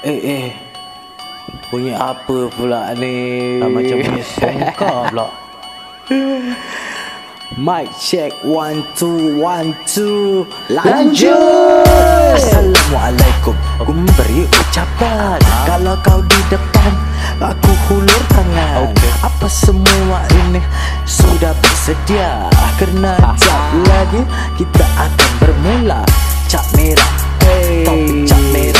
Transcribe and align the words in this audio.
Eh 0.00 0.16
eh. 0.24 0.48
Bunyi 1.68 1.92
apa 1.92 2.48
pula 2.56 2.96
ni? 2.96 3.60
Ah, 3.60 3.68
macam 3.68 4.00
punya 4.00 4.24
songkar 4.24 4.96
pula. 5.12 5.28
Mic 7.60 7.84
check 8.00 8.32
one 8.40 8.80
two 8.96 9.36
one 9.36 9.76
two. 9.84 10.48
Lanjut! 10.72 11.84
Assalamualaikum. 12.32 13.52
Aku 13.76 13.92
memberi 13.92 14.48
ucapan. 14.48 15.36
Kalau 15.68 15.92
kau 16.00 16.24
di 16.24 16.40
depan 16.48 16.92
Aku 17.36 17.72
hulur 17.92 18.22
tangan. 18.32 18.88
Okey. 18.88 19.10
Apa 19.20 19.48
semua 19.52 20.24
ini 20.48 20.64
Sudah 21.04 21.52
bersedia? 21.60 22.48
Kerana 22.80 23.20
jap 23.36 23.64
lagi 23.84 24.24
Kita 24.56 24.84
akan 24.96 25.30
bermula. 25.44 26.00
Cap 26.48 26.64
merah. 26.72 27.12
Hey. 27.44 27.84
Topik 27.84 28.24
cap 28.24 28.42
merah 28.56 28.79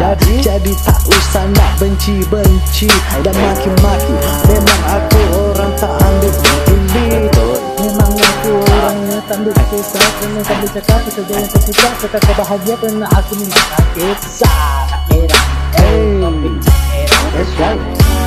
Jadi, 0.00 0.40
Jadi 0.40 0.72
tak 0.80 0.96
usah 1.12 1.44
nak 1.52 1.76
benci-benci. 1.76 2.88
Dan 3.20 3.36
maki-maki 3.36 4.16
Memang 4.48 4.80
aku 4.88 5.20
orang 5.52 5.72
tak 5.76 5.92
ambil 5.92 6.32
peduli 6.40 7.28
Memang 7.76 8.12
aku 8.16 8.52
orangnya 8.64 9.20
tak 9.28 9.44
ambil 9.44 9.52
kisah. 9.68 10.08
Kena 10.24 10.40
sambil 10.40 10.68
cakap 10.72 10.98
Kerja 11.04 11.34
yang 11.36 11.48
tak 11.52 11.62
suka 11.68 11.88
Cakap 12.00 12.20
kau 12.24 12.34
bahagia 12.40 12.74
Kerana 12.80 13.06
aku 13.12 13.32
mengisah 13.36 13.84
Kisah 13.92 14.88
Tak 14.88 15.02
merah 15.12 15.46
Hey. 15.76 16.16
Tak 16.24 16.32
merah 16.32 17.22
That's 17.36 17.52
right 17.60 18.19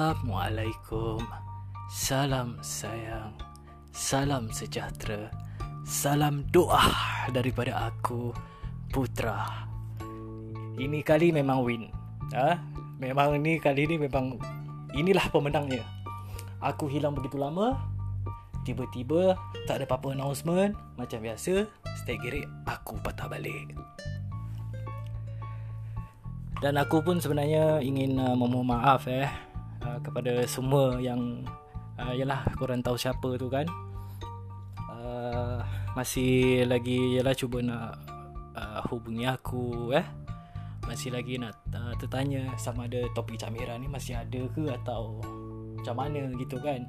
Assalamualaikum. 0.00 1.20
Salam 1.92 2.56
sayang. 2.64 3.36
Salam 3.92 4.48
sejahtera. 4.48 5.28
Salam 5.84 6.48
doa 6.48 6.88
daripada 7.36 7.92
aku 7.92 8.32
Putra. 8.88 9.68
Ini 10.80 11.04
kali 11.04 11.36
memang 11.36 11.60
win. 11.68 11.92
Ha? 12.32 12.56
Memang 12.96 13.36
ni 13.44 13.60
kali 13.60 13.84
ni 13.84 14.00
memang 14.00 14.40
Inilah 14.96 15.28
pemenangnya. 15.28 15.84
Aku 16.64 16.88
hilang 16.88 17.12
begitu 17.12 17.36
lama 17.36 17.76
Tiba-tiba 18.64 19.36
Tak 19.68 19.84
ada 19.84 19.84
apa-apa 19.84 20.16
announcement. 20.16 20.80
Macam 20.96 21.20
biasa 21.20 21.68
Stay 22.00 22.16
gerik 22.16 22.48
Aku 22.64 22.96
patah 23.04 23.28
balik. 23.28 23.76
Dan 26.64 26.80
aku 26.80 27.04
pun 27.04 27.20
sebenarnya 27.20 27.84
ingin 27.84 28.16
uh, 28.16 28.32
memohon 28.32 28.64
maaf 28.64 29.04
eh 29.04 29.49
uh, 29.84 29.98
kepada 30.00 30.44
semua 30.46 30.96
yang 31.00 31.44
uh, 32.00 32.14
yalah 32.14 32.44
korang 32.56 32.80
tahu 32.84 32.96
siapa 32.96 33.36
tu 33.36 33.48
kan. 33.48 33.66
Uh, 34.90 35.60
masih 35.96 36.64
lagi 36.68 37.18
yalah 37.18 37.34
cuba 37.34 37.64
nak 37.64 37.98
uh, 38.56 38.80
hubungi 38.92 39.26
aku 39.28 39.92
eh. 39.96 40.06
Masih 40.88 41.14
lagi 41.14 41.38
nak 41.38 41.60
uh, 41.70 41.94
tertanya 42.00 42.50
sama 42.58 42.90
ada 42.90 43.04
topik 43.14 43.38
Camira 43.38 43.78
ni 43.78 43.86
masih 43.86 44.18
ada 44.18 44.42
ke 44.50 44.66
atau 44.82 45.22
macam 45.78 45.96
mana 45.96 46.28
gitu 46.36 46.58
kan. 46.60 46.84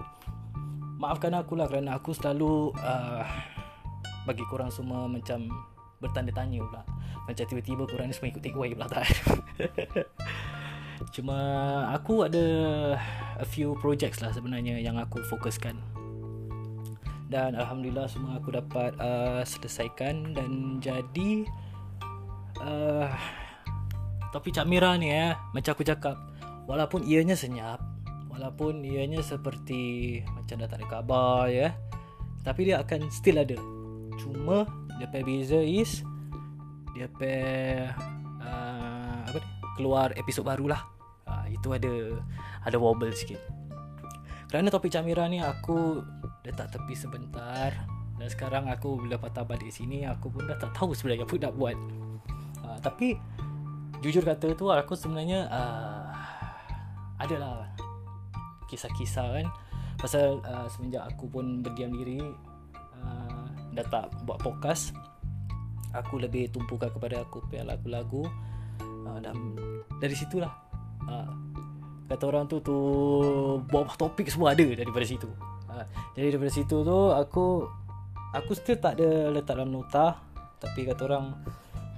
Maafkan 1.01 1.33
aku 1.33 1.57
lah 1.57 1.65
kerana 1.65 1.97
aku 1.97 2.13
selalu 2.13 2.73
uh, 2.77 3.25
bagi 4.25 4.45
korang 4.45 4.69
semua 4.69 5.09
macam 5.09 5.49
bertanda 6.01 6.33
tanya 6.33 6.61
pula. 6.65 6.81
Macam 7.29 7.45
tiba-tiba 7.45 7.85
korang 7.85 8.09
ni 8.09 8.13
semua 8.13 8.33
ikut 8.33 8.41
take 8.41 8.57
away 8.57 8.73
pula 8.73 8.89
tak. 8.89 9.05
Cuma 11.09 11.37
aku 11.89 12.29
ada 12.29 12.45
a 13.41 13.47
few 13.47 13.73
projects 13.81 14.21
lah 14.21 14.29
sebenarnya 14.29 14.77
yang 14.77 15.01
aku 15.01 15.25
fokuskan. 15.25 15.73
Dan 17.31 17.55
alhamdulillah 17.55 18.11
semua 18.11 18.37
aku 18.37 18.53
dapat 18.53 18.93
uh, 18.99 19.41
selesaikan 19.41 20.35
dan 20.35 20.83
jadi 20.83 21.47
uh, 22.61 23.07
tapi 24.31 24.51
Cak 24.51 24.67
Mira 24.67 24.95
ni 24.95 25.11
eh 25.11 25.35
macam 25.51 25.71
aku 25.75 25.83
cakap 25.83 26.15
walaupun 26.67 27.03
ianya 27.03 27.35
senyap 27.35 27.79
walaupun 28.31 28.79
ianya 28.83 29.19
seperti 29.19 30.19
macam 30.31 30.63
dah 30.63 30.69
tak 30.71 30.79
ada 30.79 30.87
khabar 30.87 31.51
ya 31.51 31.75
tapi 32.47 32.71
dia 32.71 32.79
akan 32.79 33.11
still 33.11 33.37
ada 33.43 33.59
cuma 34.15 34.63
dia 34.97 35.07
punya 35.11 35.23
beza 35.27 35.59
is 35.59 36.01
dia 36.95 37.11
punya 37.11 37.91
keluar 39.75 40.11
episod 40.19 40.43
baru 40.43 40.75
lah 40.75 40.81
uh, 41.27 41.45
itu 41.47 41.71
ada 41.71 42.19
ada 42.67 42.77
wobble 42.77 43.13
sikit. 43.15 43.39
Kerana 44.51 44.67
topik 44.67 44.91
Camira 44.91 45.31
ni 45.31 45.39
aku 45.39 46.03
letak 46.43 46.75
tepi 46.75 46.91
sebentar. 46.91 47.71
Dan 48.19 48.29
sekarang 48.29 48.69
aku 48.69 49.01
bila 49.01 49.17
patah 49.17 49.41
balik 49.41 49.73
sini 49.73 50.05
aku 50.05 50.29
pun 50.29 50.45
dah 50.45 50.59
tak 50.59 50.75
tahu 50.77 50.93
sebenarnya 50.93 51.25
apa 51.25 51.35
nak 51.41 51.53
buat. 51.57 51.77
Uh, 52.61 52.77
tapi 52.83 53.17
jujur 54.03 54.21
kata 54.21 54.53
tu 54.53 54.69
aku 54.69 54.93
sebenarnya 54.93 55.49
uh, 55.49 56.11
adalah 57.17 57.71
kisah-kisah 58.67 59.27
kan. 59.41 59.47
Pasal 59.97 60.43
uh, 60.43 60.67
semenjak 60.69 61.07
aku 61.07 61.31
pun 61.31 61.63
berdiam 61.63 61.95
diri 61.95 62.19
uh, 63.01 63.45
dah 63.71 63.85
tak 63.87 64.11
buat 64.27 64.37
podcast 64.43 64.91
aku 65.91 66.23
lebih 66.23 66.47
tumpukan 66.51 66.87
kepada 66.91 67.23
aku 67.23 67.43
punya 67.47 67.67
lagu-lagu 67.67 68.23
uh, 69.11 69.19
dan 69.19 69.35
dari 69.99 70.15
situlah 70.15 70.51
uh, 71.07 71.31
kata 72.07 72.23
orang 72.27 72.47
tu 72.47 72.59
tu 72.63 72.75
buah 73.67 73.95
topik 73.95 74.27
semua 74.31 74.55
ada 74.55 74.63
daripada 74.63 75.03
situ. 75.03 75.27
Uh, 75.67 75.85
jadi 76.15 76.35
daripada 76.35 76.51
situ 76.51 76.75
tu 76.83 76.99
aku 77.11 77.67
aku 78.31 78.51
still 78.55 78.79
tak 78.79 78.99
ada 78.99 79.31
letak 79.31 79.59
dalam 79.59 79.71
nota 79.71 80.19
tapi 80.59 80.87
kata 80.87 81.01
orang 81.07 81.35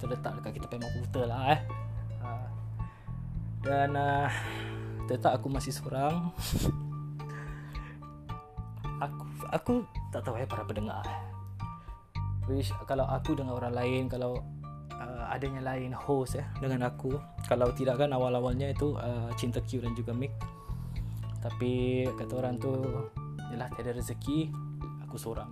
terletak 0.02 0.38
dekat 0.40 0.52
kita 0.58 0.66
punya 0.70 0.90
komputer 0.90 1.24
lah 1.26 1.42
eh. 1.54 1.60
Uh, 2.22 2.48
dan 3.62 3.90
uh, 3.94 4.30
tetap 5.06 5.38
aku 5.38 5.46
masih 5.52 5.70
seorang. 5.70 6.14
Aku 8.94 9.26
aku 9.50 9.72
tak 10.14 10.22
tahu 10.22 10.38
eh 10.38 10.46
para 10.46 10.62
pendengar 10.64 11.02
eh. 11.02 11.18
Wish 12.46 12.70
kalau 12.86 13.04
aku 13.04 13.34
dengan 13.34 13.58
orang 13.58 13.74
lain 13.74 14.06
kalau 14.06 14.38
adanya 15.34 15.60
lain 15.74 15.90
host 15.90 16.38
eh 16.38 16.46
dengan 16.62 16.86
aku. 16.86 17.18
Kalau 17.50 17.74
tidak 17.74 17.98
kan 17.98 18.14
awal-awalnya 18.14 18.70
itu 18.70 18.94
uh, 18.94 19.28
Cinta 19.34 19.58
Q 19.58 19.82
dan 19.82 19.92
juga 19.98 20.14
Mick. 20.14 20.30
Tapi 21.44 22.06
kata 22.16 22.32
orang 22.40 22.56
tu 22.56 22.72
Yalah 23.52 23.68
tiada 23.76 23.92
rezeki 23.92 24.48
Aku 25.04 25.20
seorang. 25.20 25.46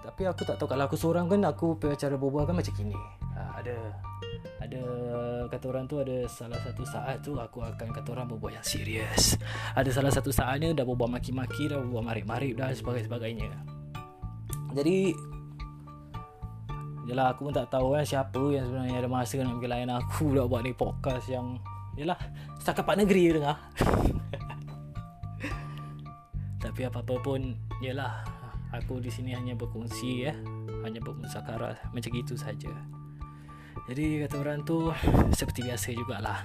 Tapi 0.00 0.22
aku 0.24 0.46
tak 0.46 0.56
tahu 0.56 0.70
Kalau 0.70 0.84
aku 0.86 0.96
seorang 0.96 1.26
kan 1.26 1.42
Aku 1.50 1.74
cara 1.98 2.14
berbual 2.14 2.46
kan 2.46 2.54
macam 2.54 2.72
gini. 2.72 2.94
Ha, 3.36 3.60
Ada 3.60 3.76
Ada 4.62 4.82
Kata 5.50 5.64
orang 5.68 5.84
tu 5.90 5.98
Ada 5.98 6.24
salah 6.30 6.56
satu 6.62 6.86
saat 6.86 7.20
tu 7.20 7.34
Aku 7.34 7.60
akan 7.60 7.88
kata 7.90 8.08
orang 8.14 8.30
berbual 8.30 8.54
yang 8.54 8.64
serius. 8.64 9.34
Ada 9.74 9.90
salah 9.90 10.12
satu 10.14 10.30
saatnya 10.30 10.70
Dah 10.72 10.86
berbual 10.86 11.10
maki-maki 11.10 11.66
Dah 11.66 11.82
berbual 11.82 12.06
marip-marip 12.06 12.54
Dan 12.56 12.72
sebagainya. 12.72 13.50
Jadi 14.76 15.12
Yalah 17.06 17.32
aku 17.32 17.48
pun 17.48 17.54
tak 17.54 17.70
tahu 17.70 17.94
kan 17.94 18.02
Siapa 18.02 18.42
yang 18.50 18.66
sebenarnya 18.66 18.98
ada 18.98 19.08
masa 19.08 19.38
Nak 19.38 19.56
ambil 19.56 19.70
layan 19.70 19.90
aku 19.94 20.26
pula 20.26 20.42
Buat 20.50 20.62
ni 20.66 20.74
podcast 20.74 21.30
yang 21.30 21.62
Yalah 21.94 22.18
Setakat 22.58 22.82
Pak 22.82 22.98
Negeri 22.98 23.32
dengar. 23.32 23.56
Tapi 26.66 26.80
apa-apa 26.82 27.14
pun 27.22 27.54
Yalah 27.78 28.26
Aku 28.74 28.98
di 28.98 29.06
sini 29.06 29.38
hanya 29.38 29.54
berkongsi 29.54 30.26
ya 30.26 30.34
Hanya 30.82 30.98
bermusakara 30.98 31.78
Macam 31.94 32.10
gitu 32.10 32.34
saja. 32.34 32.74
Jadi 33.86 34.26
kata 34.26 34.42
orang 34.42 34.66
tu 34.66 34.90
Seperti 35.30 35.62
biasa 35.62 35.94
jugalah 35.94 36.42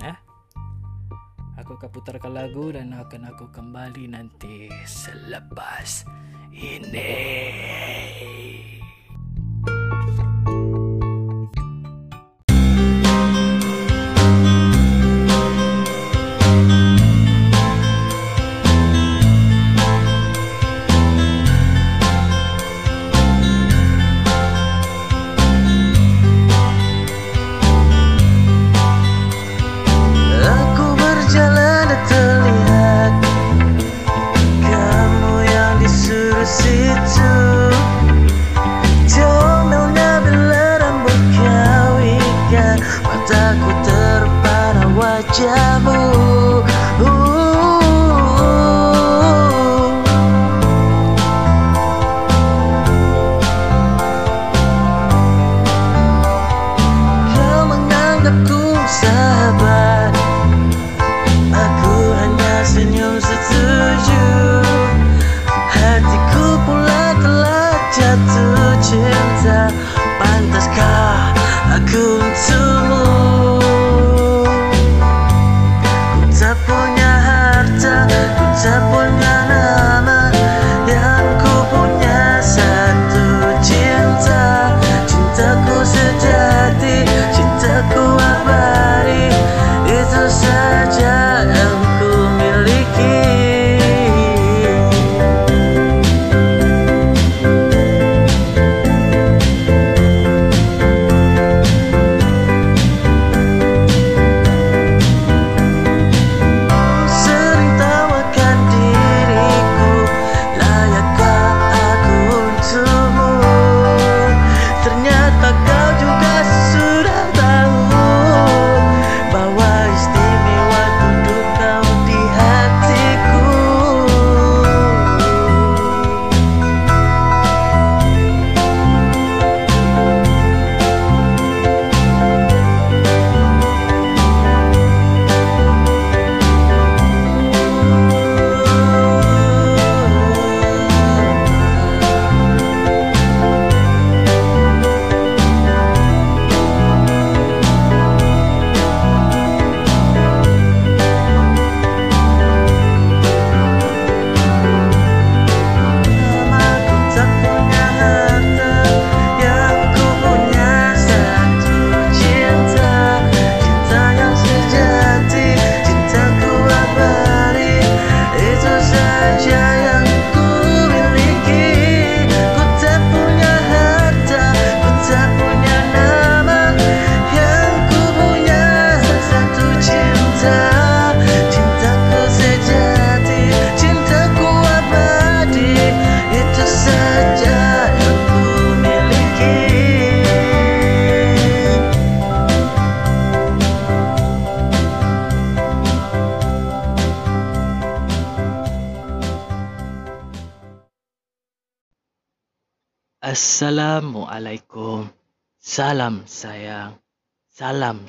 eh? 0.00 0.16
Aku 1.60 1.76
akan 1.76 1.90
putarkan 1.92 2.32
lagu 2.32 2.72
Dan 2.72 2.96
akan 2.96 3.36
aku 3.36 3.52
kembali 3.52 4.16
nanti 4.16 4.72
Selepas 4.88 6.08
Ini 6.56 8.79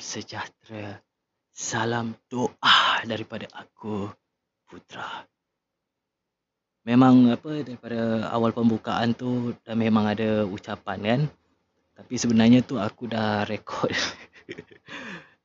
sejahtera. 0.02 0.98
Salam 1.54 2.18
doa 2.26 3.06
daripada 3.06 3.46
aku 3.54 4.10
Putra. 4.66 5.28
Memang 6.82 7.30
apa 7.30 7.62
daripada 7.62 8.26
awal 8.34 8.50
pembukaan 8.50 9.14
tu 9.14 9.54
dah 9.62 9.78
memang 9.78 10.10
ada 10.10 10.42
ucapan 10.42 10.98
kan? 10.98 11.20
Tapi 11.94 12.14
sebenarnya 12.18 12.66
tu 12.66 12.82
aku 12.82 13.06
dah 13.06 13.46
rekod. 13.46 13.94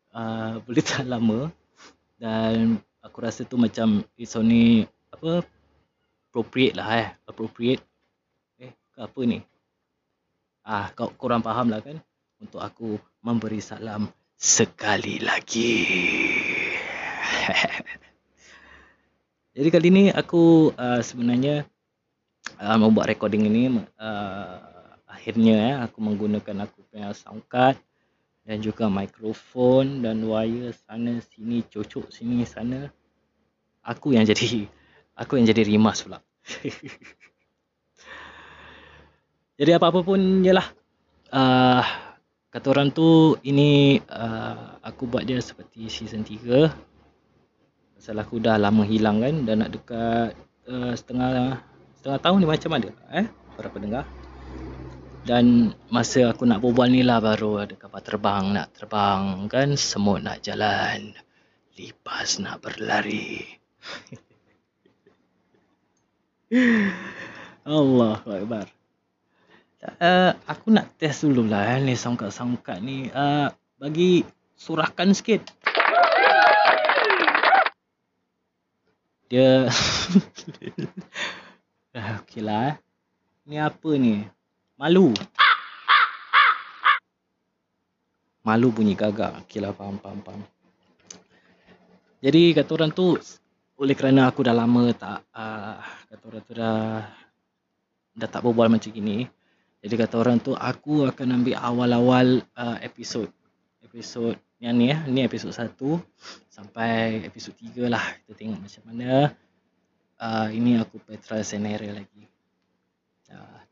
Uh, 0.10 0.58
Boleh 0.66 0.82
tak 0.82 1.06
lama? 1.06 1.54
Dan 2.18 2.82
aku 3.06 3.22
rasa 3.22 3.46
tu 3.46 3.62
macam 3.62 4.02
it's 4.18 4.34
only 4.34 4.90
apa 5.14 5.46
appropriate 6.32 6.74
lah 6.74 6.90
eh? 6.98 7.08
Appropriate. 7.30 7.84
Eh 8.58 8.74
ke 8.74 9.00
apa 9.06 9.22
ni? 9.22 9.38
Ah 10.66 10.90
kau 10.98 11.14
korang 11.14 11.46
faham 11.46 11.70
lah 11.70 11.84
kan? 11.86 12.02
Untuk 12.42 12.64
aku 12.64 12.98
memberi 13.22 13.62
salam 13.62 14.10
sekali 14.38 15.20
lagi 15.20 15.82
jadi 19.58 19.68
kali 19.74 19.88
ni 19.90 20.04
aku 20.14 20.72
uh, 20.78 21.02
sebenarnya 21.02 21.66
uh, 22.62 22.78
membuat 22.78 23.12
recording 23.12 23.50
ini 23.50 23.82
uh, 23.98 24.56
akhirnya 25.10 25.56
eh, 25.58 25.76
aku 25.84 26.00
menggunakan 26.00 26.70
aku 26.70 26.86
punya 26.88 27.12
sound 27.18 27.44
card 27.50 27.76
dan 28.48 28.64
juga 28.64 28.88
mikrofon 28.88 30.06
dan 30.06 30.24
wire 30.24 30.72
sana 30.72 31.20
sini 31.20 31.66
cocok 31.68 32.14
sini 32.14 32.48
sana 32.48 32.88
aku 33.84 34.16
yang 34.16 34.24
jadi 34.24 34.72
Aku 35.18 35.42
yang 35.42 35.50
jadi 35.50 35.66
rimas 35.66 36.06
pula. 36.06 36.22
jadi 39.60 39.82
apa-apa 39.82 40.06
pun 40.06 40.46
jelah. 40.46 40.70
Uh, 41.34 41.82
kata 42.58 42.74
orang 42.74 42.90
tu 42.90 43.38
ini 43.46 44.02
uh, 44.10 44.82
aku 44.82 45.06
buat 45.06 45.30
dia 45.30 45.38
seperti 45.38 45.94
season 45.94 46.26
3. 46.26 46.66
Pasal 47.94 48.18
aku 48.18 48.42
dah 48.42 48.58
lama 48.58 48.82
hilang 48.82 49.22
kan 49.22 49.46
dah 49.46 49.54
nak 49.54 49.70
dekat 49.78 50.34
uh, 50.66 50.90
setengah 50.98 51.62
setengah 52.02 52.18
tahun 52.18 52.42
ni 52.42 52.50
macam 52.50 52.74
mana 52.74 52.90
eh 53.14 53.30
para 53.54 53.70
pendengar. 53.70 54.10
Dan 55.22 55.70
masa 55.94 56.34
aku 56.34 56.50
nak 56.50 56.66
berbual 56.66 56.90
ni 56.90 57.06
lah 57.06 57.22
baru 57.22 57.62
ada 57.62 57.78
kapal 57.78 58.02
terbang 58.02 58.50
nak 58.50 58.74
terbang 58.74 59.46
kan 59.46 59.78
semut 59.78 60.26
nak 60.26 60.42
jalan 60.42 61.14
lipas 61.78 62.42
nak 62.42 62.58
berlari. 62.66 63.46
Allah 67.70 68.18
Akbar. 68.26 68.77
Uh, 69.78 70.34
aku 70.50 70.74
nak 70.74 70.90
test 70.98 71.22
dulu 71.22 71.46
lah 71.46 71.78
eh, 71.78 71.86
ni 71.86 71.94
songkat-songkat 71.94 72.82
ni. 72.82 73.14
Uh, 73.14 73.54
bagi 73.78 74.26
surahkan 74.58 75.14
sikit. 75.14 75.46
Dia... 79.30 79.70
Okey 82.22 82.42
lah 82.42 82.74
eh. 82.74 82.76
Ni 83.46 83.62
apa 83.62 83.90
ni? 84.02 84.26
Malu. 84.82 85.14
Malu 88.42 88.68
bunyi 88.74 88.98
gagak. 88.98 89.46
Okey 89.46 89.62
lah, 89.62 89.78
faham, 89.78 90.02
faham, 90.02 90.26
faham. 90.26 90.42
Jadi 92.18 92.58
kata 92.58 92.72
orang 92.74 92.90
tu, 92.90 93.14
oleh 93.78 93.94
kerana 93.94 94.26
aku 94.34 94.42
dah 94.42 94.58
lama 94.58 94.90
tak, 94.90 95.22
uh, 95.38 95.78
kata 96.10 96.24
orang 96.26 96.44
tu 96.50 96.54
dah, 96.58 97.06
dah 98.18 98.30
tak 98.30 98.42
berbual 98.42 98.74
macam 98.74 98.90
gini. 98.90 99.37
Jadi 99.88 100.04
kata 100.04 100.20
orang 100.20 100.44
tu, 100.44 100.52
aku 100.52 101.08
akan 101.08 101.40
ambil 101.40 101.56
awal-awal 101.56 102.44
uh, 102.60 102.78
episod. 102.84 103.32
Episod 103.80 104.36
yang 104.60 104.76
ni 104.76 104.92
eh, 104.92 105.00
ni 105.08 105.24
episod 105.24 105.56
1 105.56 105.80
sampai 106.52 107.24
episod 107.24 107.56
3 107.56 107.88
lah. 107.88 108.04
Kita 108.20 108.36
tengok 108.36 108.60
macam 108.68 108.84
mana. 108.84 109.32
Uh, 110.20 110.52
ini 110.52 110.76
aku 110.76 111.00
Petra 111.00 111.40
Senere 111.40 111.88
lagi. 111.96 112.28
Uh, 113.32 113.64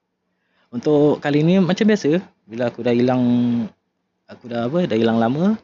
untuk 0.72 1.20
kali 1.20 1.44
ni 1.44 1.60
macam 1.60 1.84
biasa 1.84 2.24
bila 2.48 2.72
aku 2.72 2.80
dah 2.80 2.96
hilang 2.96 3.24
aku 4.28 4.52
dah 4.52 4.68
apa 4.68 4.84
dah 4.84 4.98
hilang 5.00 5.16
lama 5.16 5.56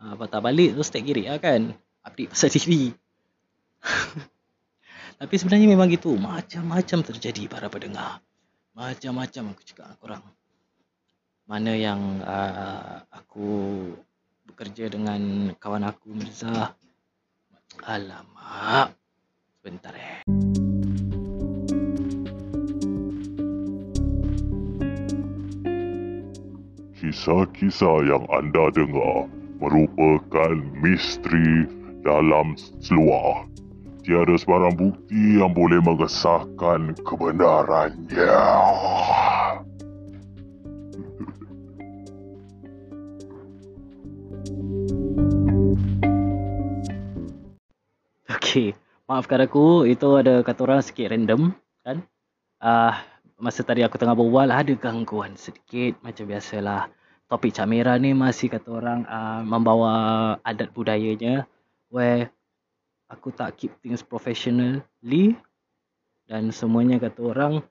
uh, 0.00 0.14
patah 0.20 0.44
balik 0.44 0.76
terus 0.76 0.92
tak 0.92 1.08
kiri 1.08 1.24
lah 1.24 1.40
kan 1.40 1.72
update 2.04 2.28
pasal 2.28 2.52
diri 2.52 2.92
tapi 5.20 5.34
sebenarnya 5.40 5.66
memang 5.72 5.88
gitu 5.88 6.14
macam-macam 6.20 6.98
terjadi 7.00 7.48
para 7.48 7.72
pendengar 7.72 8.20
macam-macam 8.78 9.58
aku 9.58 9.62
cakap 9.66 9.90
korang. 9.98 10.22
Mana 11.50 11.74
yang 11.74 12.22
uh, 12.22 13.02
aku 13.10 13.74
bekerja 14.46 14.86
dengan 14.86 15.50
kawan 15.58 15.82
aku 15.82 16.14
Mirza. 16.14 16.78
Alamak. 17.82 18.94
Sebentar 19.58 19.90
eh. 19.98 20.22
Kisah-kisah 27.02 27.98
yang 28.06 28.24
anda 28.30 28.70
dengar 28.70 29.26
merupakan 29.58 30.54
misteri 30.78 31.66
dalam 32.06 32.54
seluar. 32.78 33.42
Tiada 34.08 34.40
sebarang 34.40 34.72
bukti 34.72 35.36
yang 35.36 35.52
boleh 35.52 35.84
mengesahkan 35.84 36.96
kebenarannya. 37.04 38.40
Okay, 48.32 48.72
maafkan 49.04 49.44
aku. 49.44 49.84
Itu 49.84 50.16
ada 50.16 50.40
kata 50.40 50.60
orang 50.64 50.80
sikit 50.80 51.12
random 51.12 51.52
kan. 51.84 52.00
Ah, 52.64 52.64
uh, 52.64 52.94
masa 53.36 53.60
tadi 53.60 53.84
aku 53.84 54.00
tengah 54.00 54.16
berbual 54.16 54.48
ada 54.48 54.72
gangguan 54.72 55.36
sedikit 55.36 56.00
macam 56.00 56.32
biasalah. 56.32 56.88
Topik 57.28 57.52
Cak 57.52 57.68
Merah 57.68 58.00
ni 58.00 58.16
masih 58.16 58.48
kata 58.48 58.72
orang 58.72 59.04
uh, 59.04 59.44
membawa 59.44 59.92
adat 60.48 60.72
budayanya 60.72 61.44
where 61.92 62.32
aku 63.08 63.32
tak 63.32 63.56
keep 63.56 63.72
things 63.80 64.04
professionally 64.04 65.34
dan 66.28 66.52
semuanya 66.52 67.00
kata 67.00 67.20
orang 67.24 67.64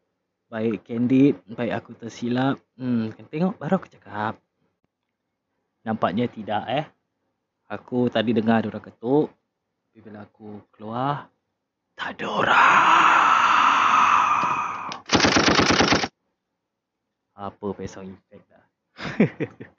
baik 0.50 0.84
candid, 0.88 1.38
baik 1.54 1.74
aku 1.78 1.94
tersilap. 1.94 2.58
Hmm, 2.76 3.14
kan 3.14 3.26
tengok 3.30 3.62
baru 3.62 3.78
aku 3.78 3.88
cakap. 3.94 4.42
Nampaknya 5.86 6.26
tidak 6.28 6.64
eh. 6.68 6.86
Aku 7.70 8.08
tadi 8.08 8.32
dengar 8.34 8.64
ada 8.64 8.72
orang 8.72 8.86
ketuk. 8.86 9.28
Tapi 9.88 10.00
bila 10.02 10.24
aku 10.24 10.62
keluar, 10.74 11.30
tak 11.96 12.18
ada 12.18 12.26
orang. 12.28 12.76
apa 17.38 17.66
pesong 17.78 18.18
effect 18.18 18.46
dah. 18.50 18.66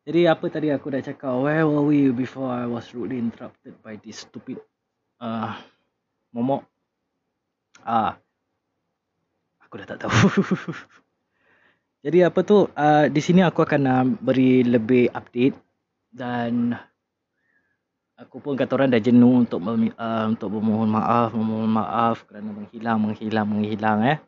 Jadi 0.00 0.24
apa 0.24 0.48
tadi 0.48 0.72
aku 0.72 0.88
dah 0.88 1.04
cakap 1.04 1.44
where 1.44 1.68
were 1.68 1.84
we 1.84 2.08
before 2.08 2.48
I 2.48 2.64
was 2.64 2.88
rudely 2.96 3.20
interrupted 3.20 3.76
by 3.84 4.00
this 4.00 4.24
stupid 4.24 4.56
uh, 5.20 5.52
momok. 6.32 6.64
Ah. 7.84 8.16
Aku 9.60 9.76
dah 9.76 9.86
tak 9.86 10.00
tahu. 10.02 10.10
Jadi 12.04 12.24
apa 12.24 12.40
tu 12.40 12.64
uh, 12.64 13.06
di 13.12 13.20
sini 13.20 13.44
aku 13.44 13.60
akan 13.60 13.82
uh, 13.84 14.04
beri 14.24 14.64
lebih 14.64 15.12
update 15.12 15.52
dan 16.08 16.72
aku 18.16 18.40
pun 18.40 18.56
kata 18.56 18.72
orang 18.80 18.96
dah 18.96 19.04
jenuh 19.04 19.44
untuk 19.44 19.60
uh, 19.60 20.24
untuk 20.28 20.48
memohon 20.48 20.88
maaf, 20.88 21.36
memohon 21.36 21.68
maaf 21.68 22.24
kerana 22.24 22.56
menghilang, 22.56 22.98
menghilang, 23.04 23.46
menghilang 23.48 23.98
eh. 24.08 24.18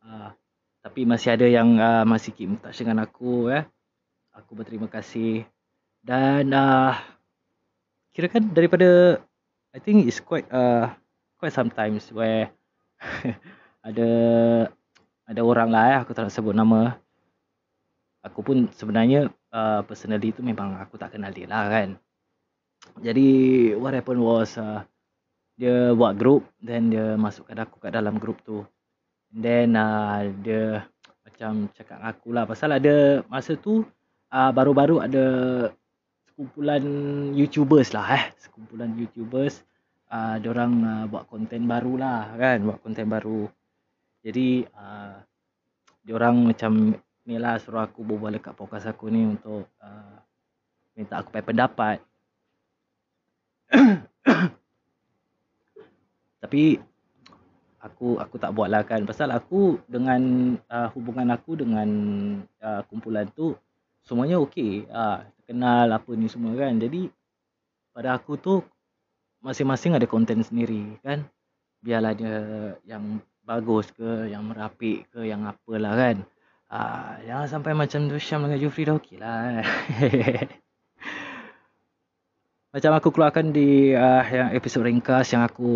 Uh, 0.00 0.32
tapi 0.80 1.04
masih 1.04 1.36
ada 1.36 1.44
yang 1.44 1.76
uh, 1.76 2.04
masih 2.08 2.32
keep 2.32 2.56
touch 2.64 2.80
dengan 2.80 3.04
aku 3.04 3.52
eh. 3.52 3.68
Aku 4.32 4.56
berterima 4.56 4.88
kasih. 4.88 5.44
Dan 6.00 6.50
uh, 6.56 6.96
kira 8.16 8.32
kan 8.32 8.48
daripada 8.52 9.20
I 9.72 9.80
think 9.80 10.08
it's 10.08 10.20
quite 10.20 10.48
uh, 10.52 10.92
quite 11.36 11.52
sometimes 11.52 12.08
where 12.12 12.48
ada 13.88 14.10
ada 15.28 15.40
orang 15.40 15.68
lah 15.72 15.84
eh, 15.92 15.98
aku 16.00 16.16
tak 16.16 16.28
nak 16.28 16.34
sebut 16.34 16.56
nama. 16.56 16.96
Aku 18.22 18.40
pun 18.40 18.70
sebenarnya 18.72 19.28
uh, 19.52 19.80
personally 19.84 20.32
tu 20.32 20.40
memang 20.40 20.78
aku 20.80 20.96
tak 20.96 21.12
kenal 21.16 21.32
dia 21.34 21.46
lah 21.46 21.68
kan. 21.68 22.00
Jadi 23.04 23.28
what 23.78 23.94
happened 23.94 24.22
was 24.22 24.56
uh, 24.56 24.82
dia 25.60 25.92
buat 25.92 26.16
group 26.16 26.48
then 26.58 26.88
dia 26.88 27.14
masukkan 27.20 27.68
aku 27.68 27.78
kat 27.84 27.92
dalam 27.94 28.16
group 28.16 28.40
tu. 28.42 28.64
Then 29.32 29.76
uh, 29.76 30.28
dia 30.40 30.88
macam 31.24 31.72
cakap 31.72 31.98
aku 32.00 32.32
lah 32.36 32.44
pasal 32.44 32.76
ada 32.76 33.24
masa 33.26 33.56
tu 33.56 33.82
uh, 34.32 34.50
baru-baru 34.50 35.04
ada 35.04 35.24
sekumpulan 36.32 36.82
YouTubers 37.36 37.92
lah 37.92 38.08
eh. 38.16 38.24
Sekumpulan 38.40 38.96
YouTubers 38.96 39.60
uh, 40.08 40.40
orang 40.40 40.72
uh, 40.82 41.04
buat 41.06 41.28
konten 41.28 41.68
baru 41.68 42.00
lah 42.00 42.32
kan. 42.40 42.64
Buat 42.64 42.80
konten 42.80 43.06
baru. 43.06 43.46
Jadi 44.24 44.64
uh, 44.72 45.20
orang 46.10 46.50
macam 46.50 46.96
ni 47.22 47.38
lah 47.38 47.54
suruh 47.62 47.86
aku 47.86 48.02
berbual 48.02 48.34
dekat 48.34 48.58
podcast 48.58 48.90
aku 48.90 49.06
ni 49.12 49.22
untuk 49.28 49.68
uh, 49.78 50.16
minta 50.96 51.20
aku 51.20 51.30
pendapat. 51.30 52.00
Tapi 56.42 56.74
aku 57.82 58.18
aku 58.18 58.34
tak 58.38 58.54
buat 58.54 58.70
lah 58.70 58.86
kan 58.86 59.02
pasal 59.02 59.34
aku 59.34 59.78
dengan 59.90 60.54
uh, 60.70 60.86
hubungan 60.94 61.34
aku 61.34 61.58
dengan 61.58 61.88
uh, 62.62 62.82
kumpulan 62.86 63.26
tu 63.34 63.58
semuanya 64.06 64.38
okey. 64.42 64.86
Uh, 64.90 65.22
kenal 65.46 65.88
apa 65.90 66.10
ni 66.14 66.26
semua 66.30 66.54
kan. 66.54 66.78
Jadi 66.78 67.10
pada 67.92 68.16
aku 68.16 68.38
tu 68.38 68.54
masing-masing 69.42 69.98
ada 69.98 70.06
konten 70.06 70.40
sendiri 70.42 70.98
kan. 71.02 71.26
Biarlah 71.82 72.14
dia 72.14 72.34
yang 72.86 73.18
bagus 73.42 73.90
ke 73.90 74.30
yang 74.30 74.46
merapik 74.46 75.10
ke 75.10 75.26
yang 75.26 75.44
apalah 75.46 75.94
kan. 75.98 76.16
Uh, 76.72 77.20
jangan 77.28 77.48
sampai 77.50 77.72
macam 77.76 78.08
tu 78.08 78.16
Syam 78.16 78.48
dengan 78.48 78.56
Jufri 78.56 78.88
dah 78.88 78.96
okey 78.96 79.16
lah. 79.20 79.60
Macam 82.72 82.96
aku 82.96 83.12
keluarkan 83.12 83.52
di 83.52 83.92
uh, 83.92 84.24
yang 84.24 84.56
episod 84.56 84.80
ringkas 84.80 85.36
yang 85.36 85.44
aku 85.44 85.68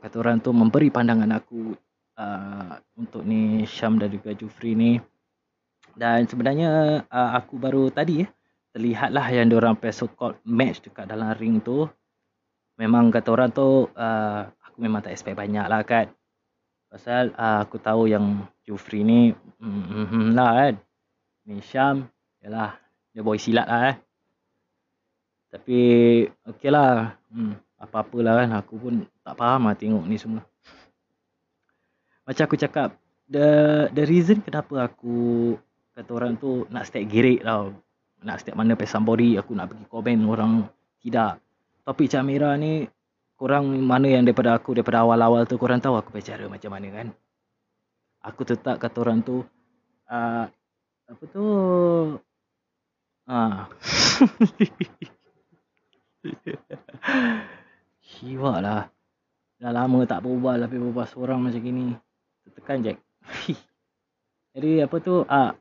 kata 0.00 0.16
orang 0.16 0.40
tu 0.40 0.48
memberi 0.48 0.88
pandangan 0.88 1.28
aku 1.28 1.76
uh, 2.16 2.80
untuk 2.96 3.20
ni 3.20 3.68
Syam 3.68 4.00
dan 4.00 4.08
juga 4.08 4.32
Jufri 4.32 4.72
ni 4.72 4.96
dan 5.96 6.28
sebenarnya 6.28 7.02
uh, 7.08 7.30
aku 7.40 7.56
baru 7.56 7.88
tadi 7.88 8.22
eh 8.22 8.30
terlihatlah 8.76 9.32
yang 9.32 9.48
orang 9.56 9.80
play 9.80 9.90
so 9.90 10.04
called 10.12 10.36
match 10.44 10.84
dekat 10.84 11.08
dalam 11.08 11.32
ring 11.40 11.64
tu 11.64 11.88
memang 12.76 13.08
kata 13.08 13.28
orang 13.32 13.50
tu 13.50 13.88
uh, 13.88 14.40
aku 14.76 14.84
memang 14.84 15.00
tak 15.00 15.16
expect 15.16 15.40
banyak 15.40 15.64
lah 15.64 15.80
kan. 15.82 16.12
Pasal 16.92 17.32
uh, 17.32 17.64
aku 17.64 17.80
tahu 17.80 18.12
yang 18.12 18.44
Jufri 18.68 19.00
ni 19.00 19.32
hmm, 19.32 19.84
hmm, 19.88 20.06
hmm 20.12 20.26
lah 20.36 20.50
kan. 20.52 20.74
Ni 21.48 21.64
Syam, 21.64 22.04
yalah 22.44 22.76
dia 23.16 23.24
boy 23.24 23.40
silat 23.40 23.64
lah 23.64 23.80
eh. 23.92 23.96
Tapi 25.48 25.78
okey 26.28 26.68
lah. 26.68 27.16
Hmm, 27.32 27.56
apa-apalah 27.80 28.44
kan 28.44 28.50
aku 28.60 28.74
pun 28.76 28.94
tak 29.24 29.34
faham 29.40 29.72
lah 29.72 29.76
tengok 29.76 30.04
ni 30.04 30.20
semua. 30.20 30.44
Macam 32.28 32.42
aku 32.44 32.58
cakap, 32.60 32.98
the 33.30 33.48
the 33.96 34.04
reason 34.04 34.44
kenapa 34.44 34.90
aku 34.92 35.54
kata 35.96 36.12
orang 36.12 36.36
tu 36.36 36.68
nak 36.68 36.84
step 36.84 37.08
gerik 37.08 37.40
tau. 37.40 37.72
Nak 38.20 38.44
step 38.44 38.52
mana 38.52 38.76
pesambori, 38.76 39.40
aku 39.40 39.56
nak 39.56 39.72
pergi 39.72 39.88
komen 39.88 40.28
orang. 40.28 40.68
Tidak. 41.00 41.32
Topik 41.88 42.12
Camira 42.12 42.52
ni 42.60 42.84
korang 43.36 43.64
mana 43.80 44.08
yang 44.12 44.28
daripada 44.28 44.56
aku 44.56 44.76
daripada 44.76 45.04
awal-awal 45.04 45.48
tu 45.48 45.56
korang 45.56 45.80
tahu 45.80 45.96
aku 45.96 46.12
bercara 46.12 46.44
macam 46.52 46.68
mana 46.68 46.88
kan. 46.92 47.08
Aku 48.28 48.44
tetap 48.44 48.76
kata 48.76 48.96
orang 49.00 49.24
tu 49.24 49.40
uh, 50.12 50.44
apa 51.06 51.24
tu? 51.32 51.46
Ah. 53.24 53.70
Siwak 58.04 58.58
lah. 58.60 58.90
Dah 59.56 59.72
lama 59.72 60.04
tak 60.04 60.20
berubah 60.20 60.60
tapi 60.60 60.76
berubah 60.76 61.08
seorang 61.08 61.40
macam 61.40 61.62
gini. 61.62 61.96
Tekan 62.52 62.84
Jack. 62.84 62.98
Jadi 64.56 64.82
apa 64.82 64.96
tu? 64.98 65.22
Ah 65.28 65.54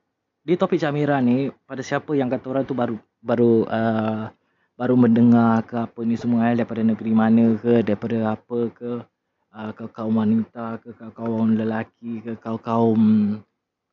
Di 0.45 0.53
topik 0.53 0.77
Camira 0.77 1.17
ni 1.25 1.49
Pada 1.49 1.81
siapa 1.81 2.13
yang 2.13 2.29
kata 2.29 2.45
orang 2.53 2.63
tu 2.69 2.77
baru 2.77 2.95
Baru 3.25 3.65
uh, 3.65 4.29
baru 4.75 4.95
mendengar 4.99 5.63
ke 5.63 5.87
apa 5.87 6.03
ni 6.03 6.19
semua 6.19 6.51
eh, 6.51 6.59
daripada 6.59 6.83
negeri 6.83 7.15
mana 7.15 7.55
ke 7.55 7.79
daripada 7.79 8.35
apa 8.35 8.59
ke 8.75 8.91
uh, 9.55 9.71
kaum 9.71 10.19
wanita 10.19 10.83
ke 10.83 10.91
ke 10.91 11.05
kaum 11.15 11.55
lelaki 11.55 12.19
ke 12.19 12.35
kaum 12.43 12.59
kaum 12.59 13.01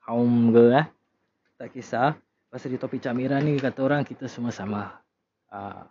kaum 0.03 0.31
ke 0.51 0.65
eh. 0.83 0.87
Tak 1.55 1.71
kisah. 1.71 2.19
Pasal 2.51 2.75
di 2.75 2.79
topik 2.83 2.99
Camira 2.99 3.39
ni 3.39 3.57
kata 3.63 3.79
orang 3.87 4.03
kita 4.03 4.27
semua 4.27 4.51
sama. 4.51 4.99
Uh, 5.47 5.87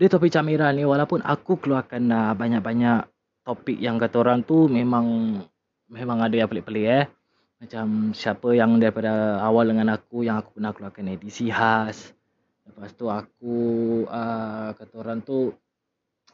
di 0.00 0.08
topik 0.08 0.32
Camira 0.32 0.72
ni 0.72 0.88
walaupun 0.88 1.20
aku 1.20 1.60
keluarkan 1.60 2.08
uh, 2.08 2.32
banyak-banyak 2.32 3.04
topik 3.44 3.76
yang 3.76 4.00
kata 4.00 4.24
orang 4.24 4.40
tu 4.40 4.72
memang 4.72 5.36
memang 5.92 6.18
ada 6.24 6.34
yang 6.34 6.48
pelik-pelik 6.48 6.86
eh 6.88 7.04
macam 7.56 8.12
siapa 8.12 8.52
yang 8.52 8.76
daripada 8.76 9.40
awal 9.40 9.68
dengan 9.68 9.96
aku 9.96 10.28
yang 10.28 10.40
aku 10.40 10.60
pernah 10.60 10.76
keluarkan 10.76 11.08
edisi 11.08 11.48
khas 11.48 12.16
Lepas 12.66 12.90
tu 12.98 13.06
aku 13.06 13.56
uh, 14.10 14.74
kata 14.74 14.94
orang 14.98 15.22
tu 15.22 15.54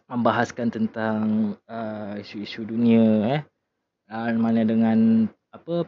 membahaskan 0.09 0.73
tentang 0.73 1.55
uh, 1.69 2.17
isu-isu 2.17 2.64
dunia 2.64 3.37
eh. 3.37 3.41
Dan 4.09 4.41
mana 4.41 4.64
dengan 4.64 5.29
apa 5.52 5.85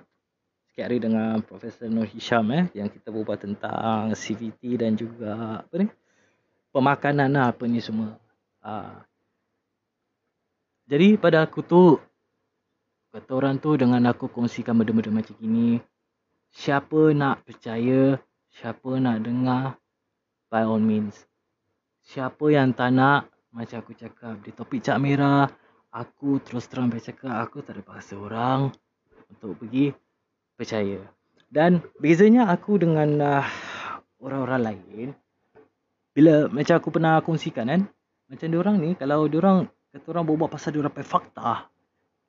sikit 0.68 0.84
hari 0.84 1.00
dengan 1.00 1.40
Profesor 1.40 1.88
Nur 1.88 2.04
Hisham 2.04 2.52
eh 2.52 2.68
yang 2.76 2.92
kita 2.92 3.08
berbual 3.08 3.40
tentang 3.40 4.12
CVT 4.12 4.80
dan 4.80 4.96
juga 4.96 5.64
apa 5.64 5.74
ni 5.80 5.88
pemakanan 6.76 7.32
lah 7.32 7.50
apa 7.52 7.64
ni 7.64 7.80
semua. 7.80 8.20
Uh. 8.60 9.00
Jadi 10.84 11.16
pada 11.16 11.48
aku 11.48 11.64
tu 11.64 11.96
kata 13.14 13.30
orang 13.30 13.62
tu 13.62 13.78
dengan 13.78 14.02
aku 14.10 14.26
kongsikan 14.26 14.74
benda-benda 14.74 15.22
macam 15.22 15.38
gini 15.38 15.78
siapa 16.50 17.14
nak 17.14 17.46
percaya 17.46 18.18
siapa 18.50 18.98
nak 18.98 19.22
dengar 19.22 19.78
by 20.54 20.62
all 20.62 20.78
means. 20.78 21.26
Siapa 22.06 22.46
yang 22.54 22.70
tak 22.70 22.94
nak, 22.94 23.26
macam 23.50 23.82
aku 23.82 23.98
cakap 23.98 24.38
di 24.46 24.54
topik 24.54 24.78
Cak 24.86 25.02
Merah, 25.02 25.50
aku 25.90 26.38
terus 26.38 26.70
terang 26.70 26.92
bercakap, 26.92 27.34
aku 27.42 27.64
tak 27.64 27.80
ada 27.80 27.82
paksa 27.82 28.14
orang 28.14 28.70
untuk 29.26 29.58
pergi 29.58 29.90
percaya. 30.54 31.02
Dan 31.50 31.82
bezanya 31.98 32.46
aku 32.50 32.78
dengan 32.78 33.18
uh, 33.18 33.46
orang-orang 34.22 34.60
lain, 34.62 35.08
bila 36.14 36.46
macam 36.46 36.78
aku 36.78 36.88
pernah 36.94 37.18
kongsikan 37.24 37.66
kan, 37.66 37.82
macam 38.30 38.46
orang 38.54 38.76
ni, 38.78 38.90
kalau 38.94 39.26
orang 39.26 39.66
kata 39.90 40.06
orang 40.14 40.24
berbual 40.28 40.50
pasal 40.50 40.70
diorang 40.70 40.94
pakai 40.94 41.08
fakta, 41.08 41.66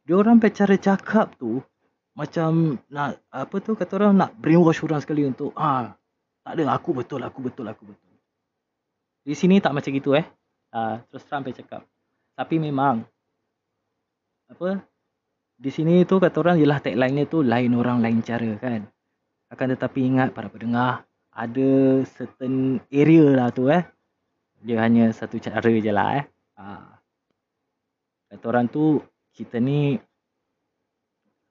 diorang 0.06 0.38
pakai 0.40 0.54
cara 0.54 0.76
cakap 0.78 1.36
tu, 1.36 1.60
macam 2.16 2.80
nak 2.88 3.20
apa 3.28 3.56
tu 3.60 3.76
kata 3.76 3.92
orang 4.00 4.14
nak 4.16 4.32
brainwash 4.40 4.80
orang 4.86 5.04
sekali 5.04 5.28
untuk 5.28 5.52
ah 5.60 5.98
tak 6.48 6.62
ada 6.62 6.72
aku 6.72 6.96
betul 6.96 7.20
aku 7.20 7.44
betul 7.44 7.68
aku 7.68 7.84
betul 7.92 8.16
di 9.26 9.34
sini 9.34 9.58
tak 9.58 9.74
macam 9.74 9.90
gitu 9.90 10.14
eh. 10.14 10.26
Uh, 10.70 11.02
terus 11.10 11.26
terang 11.26 11.42
saya 11.42 11.58
cakap. 11.58 11.82
Tapi 12.38 12.62
memang 12.62 13.02
apa 14.46 14.86
di 15.58 15.74
sini 15.74 16.06
tu 16.06 16.22
kata 16.22 16.38
orang 16.46 16.62
ialah 16.62 16.78
tagline-nya 16.78 17.26
tu 17.26 17.42
lain 17.42 17.74
orang 17.74 18.06
lain 18.06 18.22
cara 18.22 18.54
kan. 18.62 18.86
Akan 19.50 19.74
tetapi 19.74 20.00
ingat 20.06 20.30
para 20.38 20.46
pendengar 20.46 21.10
ada 21.34 21.72
certain 22.06 22.78
area 22.94 23.26
lah 23.34 23.50
tu 23.50 23.66
eh. 23.74 23.82
Dia 24.62 24.86
hanya 24.86 25.10
satu 25.10 25.42
cara 25.42 25.74
je 25.74 25.90
lah 25.90 26.22
eh. 26.22 26.26
Uh, 26.54 26.86
kata 28.30 28.46
orang 28.46 28.70
tu 28.70 29.02
kita 29.36 29.60
ni 29.60 30.00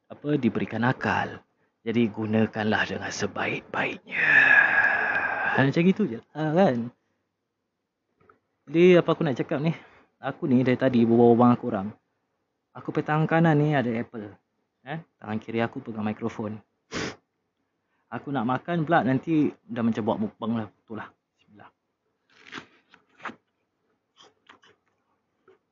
apa 0.09 0.40
diberikan 0.40 0.88
akal. 0.88 1.44
Jadi 1.85 2.09
gunakanlah 2.09 2.88
dengan 2.88 3.12
sebaik-baiknya. 3.12 4.33
Macam 5.55 5.85
gitu 5.85 6.09
je 6.09 6.18
uh, 6.33 6.51
kan. 6.57 6.88
Jadi 8.64 8.97
apa 8.97 9.09
aku 9.12 9.20
nak 9.20 9.37
cakap 9.37 9.61
ni? 9.61 9.77
Aku 10.16 10.49
ni 10.49 10.64
dari 10.64 10.81
tadi 10.81 11.05
berbual-bual 11.05 11.53
aku 11.53 11.68
orang. 11.68 11.92
Aku 12.73 12.88
petang 12.88 13.29
kanan 13.29 13.61
ni 13.61 13.77
ada 13.77 13.92
apple. 13.92 14.33
Eh? 14.88 14.99
Tangan 15.20 15.37
kiri 15.37 15.61
aku 15.61 15.85
pegang 15.85 16.09
mikrofon. 16.09 16.57
Aku 18.09 18.33
nak 18.33 18.49
makan 18.49 18.88
pula 18.88 19.05
nanti 19.05 19.53
dah 19.68 19.85
macam 19.85 20.03
buat 20.09 20.18
mukbang 20.25 20.53
lah. 20.57 20.66
Betul 20.73 20.97
lah. 21.05 21.09
Bismillah. 21.37 21.70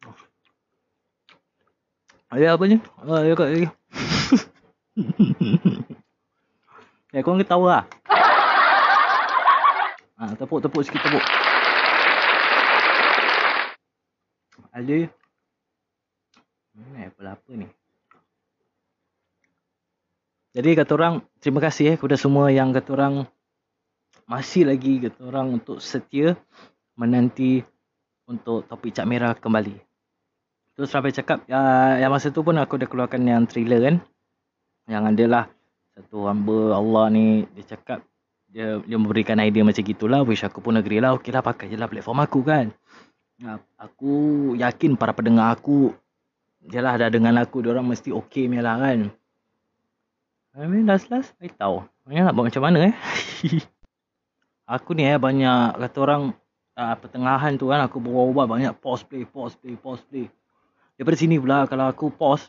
Oh. 0.05 0.17
Ada 2.33 2.57
apa 2.57 2.65
ni? 2.65 2.81
Oh, 3.05 3.21
ya 3.21 3.37
kat 3.37 3.49
lagi. 3.53 3.69
ya, 7.13 7.21
korang 7.25 7.45
ketawa 7.45 7.67
lah. 7.69 7.85
Ha, 10.17 10.33
tepuk, 10.41 10.65
tepuk 10.65 10.81
sikit 10.81 11.05
tepuk. 11.05 11.25
ada 14.73 15.05
hmm, 16.73 17.13
apa 17.13 17.37
apa 17.37 17.51
ni 17.53 17.69
jadi 20.57 20.81
kata 20.81 20.93
orang 20.97 21.15
terima 21.45 21.61
kasih 21.61 21.93
eh 21.93 21.97
kepada 22.01 22.17
semua 22.17 22.49
yang 22.49 22.73
kata 22.73 22.97
orang 22.97 23.15
masih 24.25 24.65
lagi 24.65 24.97
kata 24.97 25.29
orang 25.29 25.61
untuk 25.61 25.85
setia 25.85 26.41
menanti 26.97 27.61
untuk 28.25 28.65
topik 28.65 28.97
Cak 28.97 29.09
Merah 29.09 29.37
kembali. 29.37 29.92
Terus 30.73 30.89
sampai 30.89 31.13
cakap 31.13 31.45
ya, 31.45 31.61
yang 32.01 32.09
masa 32.09 32.33
tu 32.33 32.41
pun 32.41 32.57
aku 32.57 32.81
dah 32.81 32.89
keluarkan 32.89 33.23
yang 33.29 33.45
thriller 33.45 33.81
kan. 33.85 33.97
Yang 34.89 35.03
adalah 35.15 35.45
satu 35.93 36.25
hamba 36.25 36.81
Allah 36.81 37.05
ni 37.13 37.45
dia 37.53 37.77
cakap 37.77 38.01
dia 38.49 38.81
dia 38.81 38.97
memberikan 38.97 39.37
idea 39.41 39.61
macam 39.61 39.85
gitulah. 39.85 40.25
Wish 40.25 40.49
aku 40.49 40.65
pun 40.65 40.81
agree 40.81 41.01
lah. 41.01 41.13
Okeylah 41.17 41.45
pakai 41.45 41.69
je 41.69 41.77
lah 41.77 41.89
platform 41.93 42.25
aku 42.25 42.41
kan. 42.41 42.73
Aku 43.77 44.15
yakin 44.55 44.95
para 44.95 45.11
pendengar 45.11 45.51
aku 45.51 45.91
Jelah 46.63 46.95
dah 46.95 47.11
dengan 47.11 47.43
aku 47.43 47.59
Diorang 47.59 47.83
mesti 47.91 48.15
okey 48.15 48.47
punya 48.47 48.63
lah 48.63 48.79
kan. 48.79 49.11
I 50.55 50.69
mean 50.71 50.87
last 50.87 51.11
last 51.11 51.35
I 51.43 51.51
tahu. 51.51 51.83
Banyak 52.07 52.23
nak 52.29 52.35
buat 52.39 52.47
macam 52.53 52.63
mana 52.63 52.79
eh? 52.93 52.95
Aku 54.79 54.95
ni 54.95 55.09
eh 55.09 55.19
banyak 55.19 55.81
Kata 55.81 55.99
orang 56.03 56.23
uh, 56.77 56.95
Pertengahan 56.99 57.57
tu 57.57 57.71
kan 57.73 57.83
Aku 57.87 57.99
berubah-ubah 58.03 58.47
banyak 58.47 58.73
Pause 58.79 59.07
play 59.07 59.25
Pause 59.25 59.57
play 59.59 59.75
Pause 59.79 60.05
play 60.07 60.27
Daripada 60.97 61.17
sini 61.17 61.37
pula 61.41 61.65
Kalau 61.69 61.89
aku 61.89 62.13
pause 62.13 62.49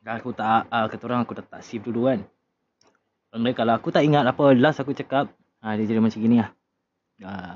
Dan 0.00 0.20
aku 0.20 0.32
tak 0.32 0.68
uh, 0.68 0.86
Kata 0.88 1.02
orang 1.08 1.24
aku 1.24 1.36
dah 1.36 1.46
tak 1.46 1.62
save 1.64 1.84
dulu 1.84 2.08
kan 2.08 2.20
Dan 3.32 3.46
kalau 3.52 3.76
aku 3.76 3.92
tak 3.92 4.04
ingat 4.04 4.24
apa 4.24 4.54
Last 4.56 4.80
aku 4.80 4.96
cakap 4.96 5.32
uh, 5.60 5.72
Dia 5.76 5.84
jadi 5.84 6.00
macam 6.00 6.20
gini 6.20 6.40
lah 6.40 6.50
uh, 7.24 7.54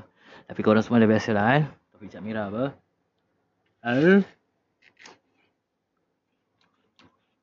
Tapi 0.49 0.61
korang 0.61 0.85
semua 0.85 1.01
dah 1.01 1.09
biasa 1.09 1.31
lah 1.33 1.45
kan 1.51 1.63
Kopi 1.95 2.07
Cak 2.11 2.23
Mira 2.25 2.49
apa? 2.51 2.75
Al 3.85 4.25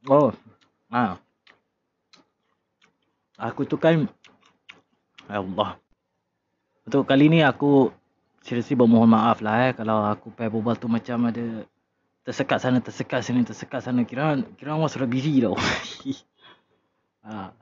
Oh. 0.09 0.33
Ha. 0.89 1.21
Aku 3.37 3.69
tu 3.69 3.77
kan 3.77 4.09
Ya 5.29 5.39
Allah. 5.39 5.77
Untuk 6.83 7.05
kali 7.05 7.29
ni 7.31 7.39
aku 7.45 7.93
seriously 8.43 8.75
bermohon 8.75 9.07
maaf 9.07 9.39
lah 9.39 9.69
eh 9.69 9.71
kalau 9.77 10.01
aku 10.03 10.33
pakai 10.33 10.49
berbual 10.49 10.75
tu 10.75 10.89
macam 10.89 11.29
ada 11.29 11.63
tersekat 12.21 12.61
sana 12.61 12.77
tersekat 12.77 13.25
sini 13.25 13.41
tersekat 13.41 13.81
sana 13.81 14.05
kira 14.05 14.37
kira 14.57 14.77
orang 14.77 14.89
sudah 14.89 15.09
busy 15.09 15.41
tau. 15.41 15.57
ha. 17.25 17.53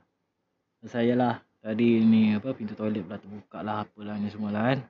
Saya 0.84 1.16
lah 1.16 1.34
tadi 1.60 2.00
ni 2.00 2.36
apa 2.36 2.56
pintu 2.56 2.72
toilet 2.72 3.04
pula 3.04 3.20
terbuka 3.20 3.58
lah 3.60 3.84
apalah 3.84 4.16
ni 4.16 4.32
semua 4.32 4.52
lah 4.52 4.62
kan. 4.72 4.80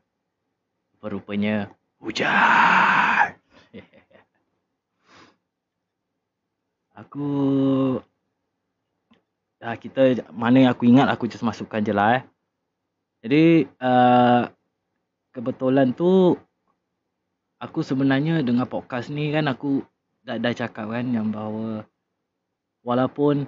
Rupanya 1.00 1.72
Hujan. 1.98 3.34
aku 7.00 7.28
ah, 9.64 9.76
kita 9.76 10.26
mana 10.34 10.66
yang 10.66 10.70
aku 10.74 10.84
ingat 10.88 11.08
aku 11.08 11.30
just 11.30 11.46
masukkan 11.46 11.82
je 11.82 11.94
lah 11.94 12.20
eh. 12.20 12.22
Jadi 13.20 13.68
uh, 13.84 14.48
kebetulan 15.36 15.92
tu 15.92 16.32
aku 17.60 17.84
sebenarnya 17.84 18.40
dengan 18.40 18.64
podcast 18.64 19.12
ni 19.12 19.28
kan 19.30 19.46
aku 19.46 19.84
dah, 20.24 20.40
dah 20.40 20.52
cakap 20.56 20.88
kan 20.88 21.06
yang 21.12 21.28
bahawa 21.28 21.84
walaupun 22.80 23.44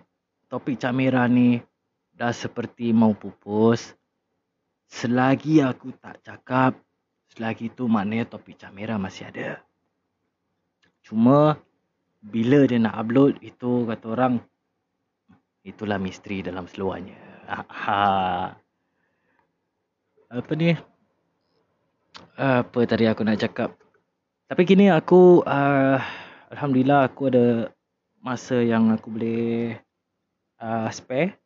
topik 0.52 0.76
camera 0.76 1.24
ni 1.24 1.64
dah 2.12 2.30
seperti 2.30 2.92
mau 2.92 3.16
pupus 3.16 3.96
selagi 4.92 5.64
aku 5.64 5.96
tak 5.96 6.20
cakap 6.20 6.76
selagi 7.32 7.72
tu 7.72 7.88
maknanya 7.88 8.36
topik 8.36 8.60
camera 8.60 9.00
masih 9.00 9.32
ada. 9.32 9.64
Cuma 11.00 11.56
bila 12.20 12.68
dia 12.68 12.76
nak 12.76 13.00
upload 13.00 13.40
itu 13.40 13.88
kata 13.88 14.06
orang 14.12 14.34
itulah 15.64 15.96
misteri 15.96 16.44
dalam 16.44 16.68
seluarnya. 16.68 17.16
Ha. 17.48 18.52
Apa 20.28 20.52
ni? 20.54 20.76
Apa 22.36 22.78
tadi 22.84 23.08
aku 23.08 23.24
nak 23.24 23.40
cakap? 23.40 23.81
Tapi 24.52 24.68
kini 24.68 24.92
aku 24.92 25.40
uh, 25.48 25.96
alhamdulillah 26.52 27.08
aku 27.08 27.32
ada 27.32 27.72
masa 28.20 28.60
yang 28.60 28.92
aku 28.92 29.08
boleh 29.08 29.80
uh, 30.60 30.92
spare. 30.92 31.40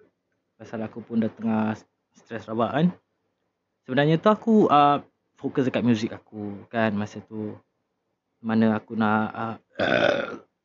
Pasal 0.58 0.82
aku 0.82 1.06
pun 1.06 1.22
dah 1.22 1.30
tengah 1.30 1.78
stres 2.18 2.50
rabak 2.50 2.74
kan. 2.74 2.86
Sebenarnya 3.86 4.18
tu 4.18 4.26
aku 4.26 4.66
uh, 4.66 5.06
fokus 5.38 5.70
dekat 5.70 5.86
muzik 5.86 6.10
aku 6.10 6.66
kan 6.66 6.98
masa 6.98 7.22
tu. 7.22 7.54
Mana 8.42 8.74
aku 8.74 8.98
nak 8.98 9.30
uh, 9.38 9.54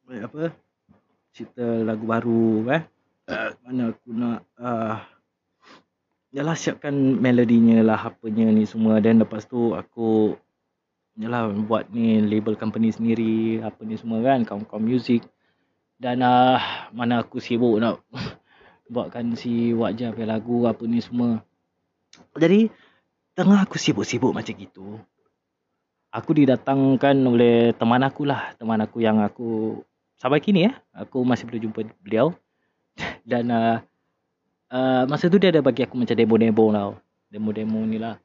apa 0.26 0.50
cipta 1.38 1.86
lagu 1.86 2.10
baru 2.10 2.66
eh 2.74 2.82
mana 3.62 3.94
aku 3.94 4.10
nak 4.18 4.50
uh, 4.58 4.98
Yalah 6.34 6.58
siapkan 6.58 7.22
melodinya 7.22 7.86
lah 7.86 8.02
apanya 8.02 8.50
ni 8.50 8.66
semua. 8.66 8.98
Dan 8.98 9.22
lepas 9.22 9.46
tu 9.46 9.78
aku 9.78 10.34
Yalah 11.20 11.52
buat 11.68 11.92
ni 11.92 12.24
label 12.24 12.56
company 12.56 12.92
sendiri 12.94 13.60
apa 13.60 13.84
ni 13.84 14.00
semua 14.00 14.24
kan 14.24 14.48
kaum-kaum 14.48 14.80
music 14.80 15.28
dan 16.00 16.24
uh, 16.24 16.58
mana 16.96 17.22
aku 17.22 17.44
sibuk 17.44 17.78
nak 17.84 18.00
buatkan 18.94 19.36
si 19.36 19.76
wajah 19.76 20.16
punya 20.16 20.28
lagu 20.40 20.66
apa 20.66 20.82
ni 20.88 21.04
semua 21.04 21.44
jadi 22.36 22.72
tengah 23.36 23.68
aku 23.68 23.76
sibuk-sibuk 23.76 24.32
macam 24.32 24.56
gitu 24.56 24.98
aku 26.16 26.32
didatangkan 26.32 27.16
oleh 27.28 27.76
teman 27.76 28.02
aku 28.08 28.24
lah 28.24 28.56
teman 28.56 28.80
aku 28.80 29.04
yang 29.04 29.20
aku 29.20 29.84
sampai 30.16 30.40
kini 30.40 30.72
ya 30.72 30.80
aku 30.96 31.22
masih 31.28 31.46
belum 31.46 31.70
jumpa 31.70 31.92
beliau 32.02 32.34
dan 33.30 33.52
uh, 33.52 33.78
uh, 34.72 35.04
masa 35.06 35.28
tu 35.28 35.38
dia 35.38 35.52
ada 35.52 35.62
bagi 35.62 35.84
aku 35.84 36.00
macam 36.00 36.16
demo-demo 36.16 36.66
tau. 36.72 36.92
Demo-demo 37.28 37.80
ni 37.84 38.00
lah. 38.00 38.18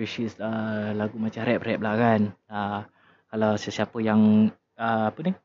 Which 0.00 0.16
is 0.16 0.32
uh, 0.40 0.96
lagu 0.96 1.20
macam 1.20 1.44
rap-rap 1.44 1.80
lah 1.84 1.94
kan. 2.00 2.20
Uh, 2.48 2.80
kalau 3.28 3.52
sesiapa 3.60 4.00
yang 4.00 4.48
uh, 4.80 5.12
apa 5.12 5.20
ni. 5.20 5.36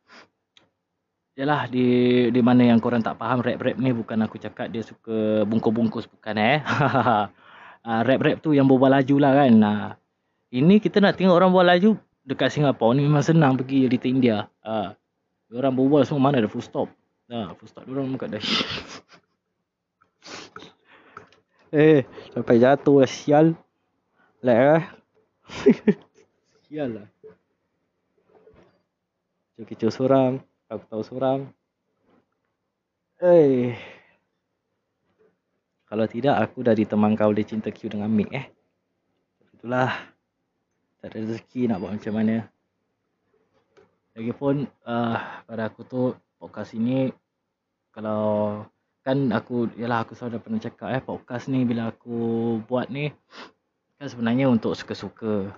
Yalah 1.36 1.68
di 1.68 1.88
di 2.32 2.40
mana 2.40 2.72
yang 2.72 2.80
korang 2.80 3.04
tak 3.04 3.20
faham 3.20 3.44
rap-rap 3.44 3.76
ni 3.76 3.92
bukan 3.92 4.24
aku 4.24 4.40
cakap 4.40 4.72
dia 4.72 4.80
suka 4.80 5.44
bungkus-bungkus 5.44 6.08
bukan 6.08 6.40
eh. 6.40 6.64
uh, 7.84 8.02
rap-rap 8.08 8.40
tu 8.40 8.56
yang 8.56 8.64
berbual 8.64 8.96
laju 8.96 9.16
lah 9.20 9.44
kan. 9.44 9.54
Uh, 9.60 9.92
ini 10.56 10.80
kita 10.80 11.04
nak 11.04 11.20
tengok 11.20 11.36
orang 11.36 11.52
buat 11.52 11.68
laju 11.68 12.00
dekat 12.24 12.56
Singapura 12.56 12.96
ni 12.96 13.04
memang 13.04 13.28
senang 13.28 13.60
pergi 13.60 13.92
Little 13.92 14.08
India. 14.08 14.48
Uh, 14.64 14.96
orang 15.52 15.76
berbual 15.76 16.08
semua 16.08 16.32
mana 16.32 16.40
ada 16.40 16.48
full 16.48 16.64
stop. 16.64 16.88
Uh, 17.28 17.52
full 17.60 17.68
stop 17.68 17.84
orang 17.92 18.08
muka 18.08 18.32
dah. 18.32 18.40
Eh, 21.76 22.08
sampai 22.32 22.64
jatuh 22.64 23.04
lah 23.04 23.10
sial. 23.10 23.52
Lag 24.46 24.62
lah. 24.62 24.84
sial 26.70 27.02
lah. 27.02 27.08
Kecoh-kecoh 29.58 29.90
seorang. 29.90 30.32
Aku 30.70 30.86
tahu 30.86 31.02
seorang. 31.02 31.50
Eh. 33.26 33.74
Kalau 35.90 36.06
tidak, 36.06 36.38
aku 36.38 36.62
dah 36.62 36.78
ditemang 36.78 37.18
kau 37.18 37.34
oleh 37.34 37.42
cinta 37.42 37.74
Q 37.74 37.90
dengan 37.90 38.14
Mick 38.14 38.30
eh. 38.38 38.46
Itulah. 39.58 40.14
Tak 41.02 41.10
ada 41.10 41.18
rezeki 41.26 41.66
nak 41.66 41.82
buat 41.82 41.98
macam 41.98 42.14
mana. 42.14 42.46
Lagipun, 44.14 44.70
uh, 44.86 45.42
pada 45.42 45.74
aku 45.74 45.82
tu, 45.90 46.14
podcast 46.38 46.78
ini, 46.78 47.10
kalau 47.90 48.62
kan 49.02 49.34
aku 49.34 49.74
yalah 49.74 50.06
aku 50.06 50.14
selalu 50.14 50.38
dah 50.38 50.42
pernah 50.42 50.62
cakap 50.62 50.88
eh 50.90 51.02
podcast 51.02 51.46
ni 51.46 51.62
bila 51.62 51.94
aku 51.94 52.58
buat 52.66 52.90
ni 52.90 53.14
kan 53.96 54.08
sebenarnya 54.12 54.52
untuk 54.52 54.76
suka-suka. 54.76 55.56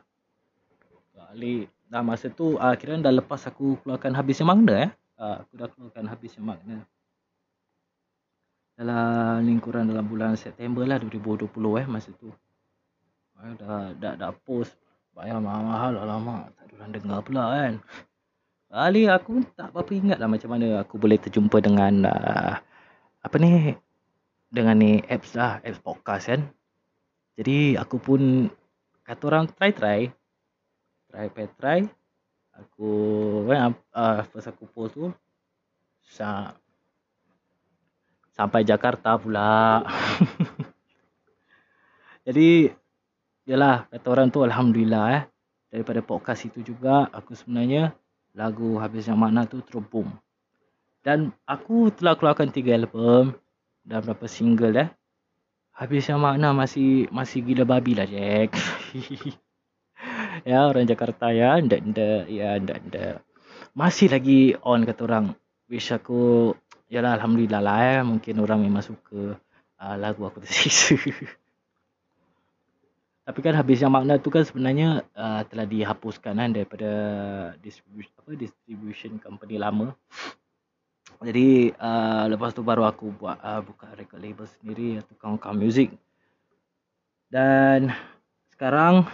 Kali 1.18 1.68
dah 1.90 2.04
masa 2.06 2.30
tu 2.32 2.56
uh, 2.56 2.76
kira 2.78 2.96
dah 3.02 3.12
lepas 3.12 3.44
aku 3.50 3.82
keluarkan 3.84 4.14
habis 4.14 4.40
yang 4.40 4.50
makna 4.54 4.74
eh. 4.88 4.92
Uh, 5.18 5.42
aku 5.42 5.54
dah 5.58 5.68
keluarkan 5.74 6.06
habis 6.06 6.32
yang 6.38 6.46
makna. 6.46 6.78
Dalam 8.78 9.42
lingkuran 9.42 9.90
dalam 9.90 10.06
bulan 10.06 10.38
September 10.38 10.86
lah 10.86 11.02
2020 11.02 11.50
eh 11.82 11.86
masa 11.90 12.14
tu. 12.14 12.30
Uh, 13.38 13.54
dah, 13.58 13.94
dah, 13.98 14.14
dah 14.16 14.32
post 14.46 14.78
bayar 15.18 15.42
mahal-mahal 15.42 15.98
lama 15.98 16.46
tak 16.54 16.64
ada 16.70 16.74
orang 16.78 16.92
dengar 16.94 17.20
pula 17.26 17.44
kan. 17.58 17.74
Kali 18.68 19.02
aku 19.10 19.34
tak 19.58 19.74
apa-apa 19.74 19.92
ingat 19.96 20.18
lah 20.22 20.30
macam 20.30 20.50
mana 20.54 20.84
aku 20.86 21.02
boleh 21.02 21.18
terjumpa 21.18 21.58
dengan 21.64 22.06
uh, 22.06 22.54
apa 23.26 23.36
ni 23.42 23.74
dengan 24.54 24.80
ni 24.80 25.02
apps 25.10 25.36
lah 25.36 25.60
apps 25.66 25.82
podcast 25.82 26.32
kan 26.32 26.42
jadi 27.38 27.78
aku 27.78 28.02
pun 28.02 28.50
kata 29.06 29.24
orang 29.30 29.46
try 29.54 29.70
try. 29.70 30.10
Try 31.14 31.28
try 31.30 31.48
try. 31.54 31.80
Aku 32.58 32.90
kan 33.46 33.78
uh, 33.94 34.26
first 34.34 34.50
aku 34.50 34.66
post 34.66 34.98
tu 34.98 35.14
sa 36.02 36.58
sampai 38.34 38.66
Jakarta 38.66 39.14
pula. 39.22 39.86
Jadi 42.26 42.74
yalah 43.46 43.86
kata 43.94 44.08
orang 44.10 44.34
tu 44.34 44.42
alhamdulillah 44.42 45.06
eh. 45.22 45.24
Daripada 45.70 46.02
podcast 46.02 46.50
itu 46.50 46.66
juga 46.66 47.06
aku 47.14 47.38
sebenarnya 47.38 47.94
lagu 48.34 48.82
habis 48.82 49.06
yang 49.06 49.22
makna 49.22 49.46
tu 49.46 49.62
terus 49.62 49.86
dan 51.06 51.32
aku 51.48 51.94
telah 51.94 52.18
keluarkan 52.18 52.50
tiga 52.50 52.76
album 52.76 53.38
dan 53.86 54.02
berapa 54.02 54.26
single 54.26 54.74
eh. 54.76 54.90
Habis 55.78 56.10
yang 56.10 56.26
makna 56.26 56.58
masih 56.58 57.06
masih 57.14 57.46
gila 57.46 57.62
babi 57.62 57.94
lah 57.94 58.10
Jack. 58.10 58.58
ya 60.50 60.66
orang 60.66 60.90
Jakarta 60.90 61.30
ya 61.30 61.62
dan 61.62 61.94
ya 62.26 62.58
dan 62.58 63.22
masih 63.78 64.10
lagi 64.10 64.58
on 64.66 64.90
kata 64.90 65.06
orang. 65.06 65.38
Wish 65.70 65.94
aku 65.94 66.50
yalah 66.90 67.14
alhamdulillah 67.22 67.62
lah 67.62 67.78
eh 67.94 68.02
mungkin 68.02 68.42
orang 68.42 68.66
memang 68.66 68.82
suka 68.82 69.38
uh, 69.78 69.96
lagu 70.02 70.26
aku 70.26 70.42
tersisa. 70.42 70.98
Tapi 73.28 73.40
kan 73.44 73.54
habis 73.54 73.78
yang 73.78 73.94
makna 73.94 74.18
tu 74.18 74.34
kan 74.34 74.42
sebenarnya 74.42 75.06
uh, 75.14 75.46
telah 75.46 75.70
dihapuskan 75.70 76.42
kan 76.42 76.50
daripada 76.58 76.90
distribution 77.62 78.18
apa 78.18 78.34
distribution 78.34 79.22
company 79.22 79.62
lama 79.62 79.94
jadi 81.18 81.74
uh, 81.82 82.30
lepas 82.30 82.54
tu 82.54 82.62
baru 82.62 82.86
aku 82.86 83.10
buat 83.18 83.42
uh, 83.42 83.66
buka 83.66 83.90
record 83.98 84.22
label 84.22 84.46
sendiri 84.46 85.02
atau 85.02 85.14
kawan-kawan 85.18 85.58
music. 85.58 85.90
Dan 87.28 87.90
sekarang 88.54 89.10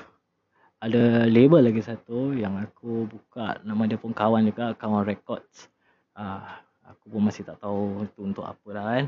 ada 0.84 1.24
label 1.32 1.64
lagi 1.64 1.80
satu 1.80 2.36
yang 2.36 2.60
aku 2.60 3.08
buka 3.08 3.64
nama 3.64 3.88
dia 3.88 3.96
pun 3.96 4.12
kawan 4.12 4.44
juga 4.44 4.76
kawan 4.76 5.08
records. 5.08 5.72
Uh, 6.12 6.44
aku 6.84 7.08
pun 7.08 7.24
masih 7.24 7.48
tak 7.48 7.64
tahu 7.64 8.04
itu 8.04 8.20
untuk 8.20 8.44
apa 8.44 8.70
lah 8.76 8.86
kan. 8.92 9.06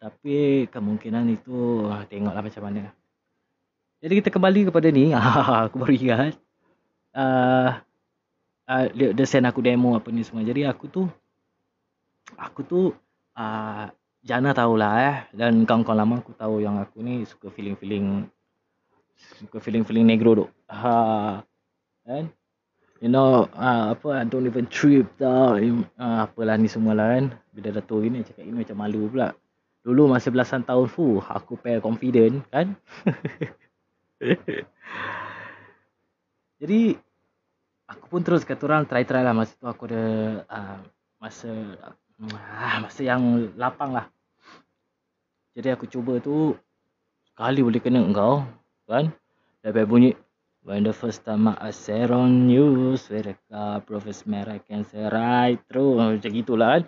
Tapi 0.00 0.64
kemungkinan 0.72 1.28
itu 1.28 1.88
uh, 1.92 2.08
tengoklah 2.08 2.40
macam 2.40 2.62
mana. 2.64 2.88
Jadi 4.00 4.12
kita 4.24 4.32
kembali 4.32 4.72
kepada 4.72 4.88
ni. 4.88 5.12
aku 5.68 5.76
baru 5.76 5.92
ingat. 5.92 6.34
Uh, 7.12 7.68
uh, 8.64 8.84
dia 8.96 9.26
send 9.28 9.44
aku 9.44 9.60
demo 9.60 9.92
apa 9.92 10.08
ni 10.08 10.24
semua. 10.24 10.40
Jadi 10.40 10.64
aku 10.64 10.88
tu 10.88 11.04
aku 12.38 12.60
tu 12.64 12.80
uh, 13.36 13.86
Jana 14.24 14.56
tahulah 14.56 14.92
eh 15.04 15.16
dan 15.36 15.68
kawan-kawan 15.68 16.00
lama 16.00 16.14
aku 16.24 16.32
tahu 16.32 16.64
yang 16.64 16.80
aku 16.80 17.04
ni 17.04 17.28
suka 17.28 17.52
feeling-feeling 17.52 18.24
suka 19.36 19.60
feeling-feeling 19.60 20.08
negro 20.08 20.32
tu. 20.32 20.46
Ha 20.72 21.44
kan? 22.08 22.32
You 23.04 23.12
know, 23.12 23.52
uh, 23.52 23.92
apa 23.92 24.22
I 24.22 24.24
don't 24.24 24.48
even 24.48 24.64
trip 24.72 25.12
tau. 25.20 25.60
Uh, 25.60 26.24
apalah 26.24 26.56
ni 26.56 26.72
semua 26.72 26.96
lah 26.96 27.20
kan. 27.20 27.36
Bila 27.52 27.68
dah 27.76 27.84
tahu 27.84 28.08
gini 28.08 28.24
cakap 28.24 28.48
ini 28.48 28.64
macam 28.64 28.80
malu 28.80 29.12
pula. 29.12 29.36
Dulu 29.84 30.08
masa 30.08 30.32
belasan 30.32 30.64
tahun 30.64 30.88
fu, 30.88 31.20
aku 31.20 31.60
pair 31.60 31.84
confident 31.84 32.40
kan. 32.48 32.72
Jadi 36.64 36.96
aku 37.92 38.04
pun 38.08 38.24
terus 38.24 38.48
kata 38.48 38.64
orang 38.64 38.88
try-try 38.88 39.20
lah 39.20 39.36
masa 39.36 39.52
tu 39.52 39.68
aku 39.68 39.84
ada 39.84 40.04
uh, 40.48 40.80
masa 41.20 41.52
uh, 42.22 42.76
masa 42.82 43.00
yang 43.02 43.54
lapang 43.58 43.94
lah. 43.94 44.06
Jadi 45.54 45.70
aku 45.70 45.86
cuba 45.86 46.18
tu 46.18 46.58
sekali 47.30 47.62
boleh 47.62 47.80
kena 47.82 48.02
engkau 48.02 48.42
kan. 48.86 49.10
Lepas 49.64 49.86
bunyi 49.88 50.12
When 50.64 50.80
the 50.80 50.96
first 50.96 51.28
time 51.28 51.52
I 51.52 51.76
said 51.76 52.08
on 52.08 52.48
you 52.48 52.96
Swear 52.96 53.36
the 53.36 53.84
Professor 53.84 54.32
I 54.32 54.64
can 54.64 54.88
say 54.88 55.04
right 55.12 55.60
through. 55.68 56.00
Macam 56.00 56.32
gitulah 56.32 56.80
kan? 56.80 56.82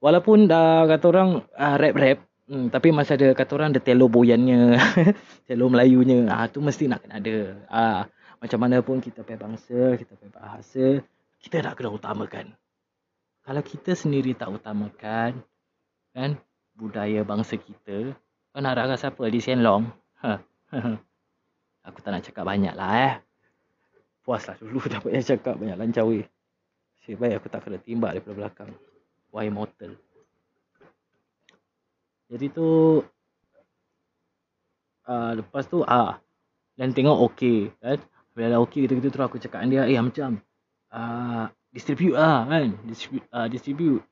Walaupun 0.00 0.48
dah 0.48 0.88
kata 0.88 1.04
orang 1.12 1.44
uh, 1.44 1.76
rap-rap 1.76 2.24
hmm, 2.48 2.72
Tapi 2.72 2.88
masih 2.88 3.20
ada 3.20 3.28
kata 3.36 3.52
orang 3.60 3.76
ada 3.76 3.84
telo 3.84 4.08
boyannya 4.08 4.80
Telo 5.48 5.68
Melayunya. 5.68 6.24
Ah 6.32 6.48
tu 6.48 6.64
mesti 6.64 6.88
nak 6.88 7.04
kena 7.04 7.20
ada. 7.20 7.38
Ah 7.68 8.00
Macam 8.40 8.58
mana 8.64 8.80
pun 8.80 8.98
kita 9.04 9.20
pay 9.24 9.36
bangsa 9.36 9.96
Kita 10.00 10.16
pay 10.16 10.32
bahasa 10.32 11.04
Kita 11.36 11.60
nak 11.60 11.76
kena 11.76 11.92
utamakan 11.92 12.56
Kalau 13.42 13.62
kita 13.62 13.98
sendiri 13.98 14.34
tak 14.38 14.54
utamakan 14.54 15.42
Kan 16.14 16.38
Budaya 16.78 17.26
bangsa 17.26 17.58
kita 17.58 18.14
Kau 18.52 18.60
nak 18.60 18.76
raga 18.78 18.94
siapa 18.94 19.22
di 19.32 19.42
Sian 19.42 19.64
Ha. 20.22 20.38
Aku 21.82 21.98
tak 21.98 22.14
nak 22.14 22.22
cakap 22.22 22.46
banyak 22.46 22.74
lah 22.78 22.90
eh. 23.10 23.14
Puas 24.22 24.46
lah 24.46 24.54
dulu 24.54 24.78
dapat 24.92 25.18
yang 25.18 25.26
cakap 25.26 25.58
banyak 25.58 25.76
lancar 25.76 26.06
weh. 26.06 26.22
Sebab 27.02 27.18
baik 27.18 27.34
aku 27.42 27.48
tak 27.50 27.60
kena 27.66 27.78
timbak 27.82 28.14
daripada 28.14 28.34
belakang. 28.38 28.70
Why 29.34 29.50
mortal. 29.50 29.98
Jadi 32.30 32.46
tu 32.54 33.02
uh, 35.10 35.32
lepas 35.34 35.66
tu 35.66 35.82
ah 35.82 36.22
dan 36.78 36.94
tengok 36.94 37.34
okey 37.34 37.74
kan. 37.82 37.98
Bila 38.32 38.56
dah 38.56 38.60
okey 38.62 38.86
gitu-gitu 38.86 39.10
terus 39.10 39.26
aku 39.26 39.42
cakap 39.42 39.66
dengan 39.66 39.90
dia 39.90 39.98
eh 39.98 40.00
macam 40.00 40.38
uh, 40.94 41.50
distribute 41.72 42.14
lah 42.14 42.46
kan. 42.46 42.76
Distribute, 42.84 43.26
uh, 43.32 43.48
distribute. 43.48 44.04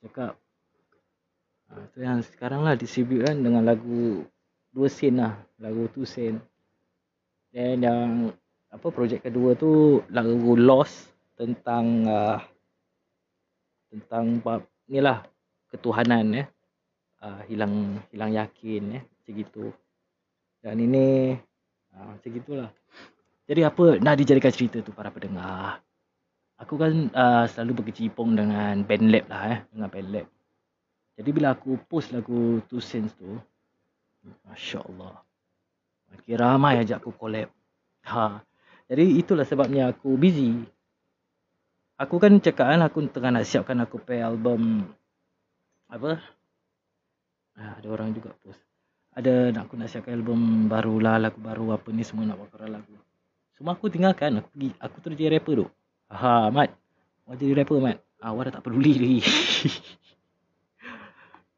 Cakap 0.00 0.38
uh, 1.68 1.84
tu 1.92 2.00
yang 2.00 2.22
sekarang 2.24 2.64
lah 2.64 2.78
distribute 2.78 3.26
kan 3.26 3.42
dengan 3.42 3.66
lagu 3.66 4.24
dua 4.72 4.86
sen 4.88 5.18
lah. 5.20 5.36
Lagu 5.58 5.90
tu 5.90 6.06
sen. 6.06 6.38
Dan 7.50 7.82
yang 7.82 8.08
apa 8.70 8.86
projek 8.94 9.26
kedua 9.26 9.58
tu 9.58 10.00
lagu 10.14 10.54
Lost 10.54 11.10
tentang 11.34 12.06
uh, 12.06 12.38
tentang 13.90 14.38
bab 14.38 14.62
ni 14.86 15.02
lah 15.02 15.26
ketuhanan 15.68 16.30
ya. 16.32 16.44
Uh, 17.20 17.44
hilang 17.52 18.00
hilang 18.08 18.32
yakin 18.32 18.96
ya 18.96 19.00
macam 19.04 19.32
gitu. 19.36 19.66
Dan 20.64 20.80
ini 20.80 21.36
uh, 21.92 22.16
macam 22.16 22.30
gitulah. 22.32 22.70
Jadi 23.44 23.60
apa 23.66 23.98
nak 23.98 24.14
dijadikan 24.16 24.54
cerita 24.54 24.78
tu 24.80 24.94
para 24.94 25.10
pendengar. 25.10 25.82
Aku 26.60 26.76
kan 26.76 27.08
uh, 27.16 27.48
selalu 27.48 27.80
berkecimpung 27.80 28.36
dengan 28.36 28.84
band 28.84 29.04
lab 29.08 29.24
lah 29.32 29.42
eh, 29.48 29.58
dengan 29.72 29.88
band 29.88 30.08
lab. 30.12 30.26
Jadi 31.16 31.30
bila 31.32 31.56
aku 31.56 31.80
post 31.88 32.12
lagu 32.12 32.60
Two 32.68 32.84
Sense 32.84 33.16
tu, 33.16 33.40
Masya 34.44 34.84
Allah. 34.84 35.24
Makin 36.12 36.36
ramai 36.36 36.80
ajak 36.84 37.00
aku 37.00 37.16
collab. 37.16 37.48
Ha. 38.08 38.44
Jadi 38.92 39.20
itulah 39.20 39.48
sebabnya 39.48 39.88
aku 39.88 40.20
busy. 40.20 40.60
Aku 42.00 42.16
kan 42.20 42.36
cakap 42.40 42.72
kan 42.72 42.80
aku 42.84 43.08
tengah 43.08 43.40
nak 43.40 43.44
siapkan 43.48 43.80
aku 43.80 44.00
pay 44.00 44.20
album 44.20 44.88
apa? 45.88 46.20
Ha, 47.56 47.80
ada 47.80 47.88
orang 47.88 48.12
juga 48.12 48.32
post. 48.40 48.60
Ada 49.16 49.52
nak 49.52 49.68
aku 49.68 49.80
nak 49.80 49.88
siapkan 49.88 50.16
album 50.16 50.68
baru 50.68 50.96
lah, 51.00 51.16
lagu 51.20 51.40
baru 51.40 51.72
apa 51.76 51.88
ni 51.92 52.04
semua 52.04 52.28
nak 52.28 52.40
bakar 52.40 52.68
lagu. 52.68 52.96
Semua 53.56 53.76
aku 53.76 53.92
tinggalkan, 53.92 54.40
aku 54.40 54.48
pergi, 54.56 54.68
aku 54.80 54.96
terus 55.04 55.16
jadi 55.20 55.36
rapper 55.36 55.64
tu. 55.64 55.66
Ha, 56.10 56.50
Mat. 56.50 56.74
Awak 57.30 57.36
jadi 57.38 57.52
rapper, 57.62 57.78
Mat. 57.78 57.98
Ah, 58.18 58.34
awak 58.34 58.50
dah 58.50 58.58
tak 58.58 58.66
peduli 58.66 58.92
lagi. 58.98 59.20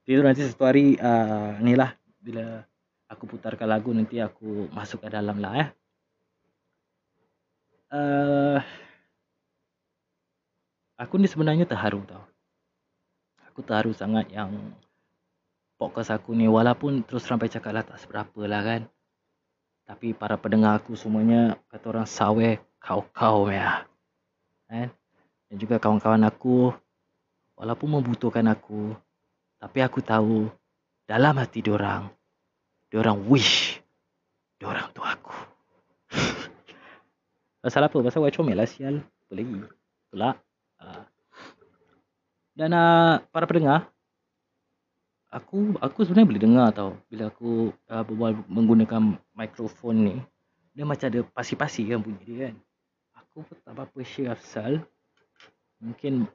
Itu 0.07 0.21
nanti 0.21 0.45
satu 0.45 0.69
hari 0.69 0.99
uh, 1.01 1.57
ni 1.63 1.73
lah 1.73 1.95
bila 2.21 2.61
aku 3.09 3.25
putarkan 3.25 3.71
lagu 3.71 3.95
nanti 3.95 4.19
aku 4.19 4.69
masuk 4.75 5.03
ke 5.03 5.09
dalam 5.09 5.39
lah 5.41 5.53
eh. 5.59 5.69
Uh, 7.93 8.59
aku 10.99 11.17
ni 11.17 11.31
sebenarnya 11.31 11.65
terharu 11.65 12.05
tau. 12.05 12.25
Aku 13.49 13.65
terharu 13.65 13.95
sangat 13.95 14.29
yang 14.33 14.75
podcast 15.81 16.15
aku 16.15 16.35
ni 16.35 16.49
walaupun 16.51 17.05
terus 17.05 17.25
sampai 17.25 17.51
cakap 17.51 17.73
lah 17.73 17.85
tak 17.87 17.99
seberapa 18.03 18.43
lah 18.45 18.63
kan. 18.65 18.83
Tapi 19.87 20.15
para 20.15 20.39
pendengar 20.39 20.79
aku 20.83 20.99
semuanya 20.99 21.59
kata 21.73 21.87
orang 21.91 22.09
sawe 22.09 22.49
kau-kau 22.79 23.51
ya. 23.51 23.87
Kan? 24.73 24.89
Dan 25.53 25.57
juga 25.61 25.77
kawan-kawan 25.77 26.25
aku 26.25 26.73
walaupun 27.61 28.01
membutuhkan 28.01 28.49
aku 28.49 28.97
tapi 29.61 29.85
aku 29.85 30.01
tahu 30.01 30.49
dalam 31.05 31.37
hati 31.37 31.61
diorang 31.61 32.09
diorang 32.89 33.21
wish 33.29 33.77
diorang 34.57 34.89
tu 34.97 35.05
aku. 35.05 35.37
Pasal 37.63 37.85
apa? 37.85 37.99
Pasal 38.01 38.25
comel 38.33 38.57
lah 38.57 38.65
sial. 38.65 39.05
Apa 39.05 39.33
lagi? 39.35 39.59
Itulah. 40.09 40.35
Uh. 40.81 41.05
Dan 42.55 42.71
uh, 42.73 43.19
para 43.35 43.45
pendengar, 43.51 43.91
aku 45.35 45.75
aku 45.83 46.05
sebenarnya 46.07 46.29
boleh 46.31 46.43
dengar 46.43 46.67
tau 46.71 46.95
bila 47.11 47.33
aku 47.33 47.75
uh, 47.91 48.03
berbual 48.07 48.45
menggunakan 48.47 49.19
mikrofon 49.35 49.97
ni. 50.01 50.17
Dia 50.73 50.89
macam 50.89 51.11
ada 51.11 51.21
pasi-pasi 51.35 51.85
kan 51.91 52.01
bunyi 52.01 52.23
dia 52.25 52.37
kan. 52.49 52.57
Aku 53.33 53.49
pun 53.49 53.57
tak 53.65 53.73
apa-apa 53.73 54.05
share 54.05 54.37
asal. 54.37 54.85
Mungkin 55.81 56.29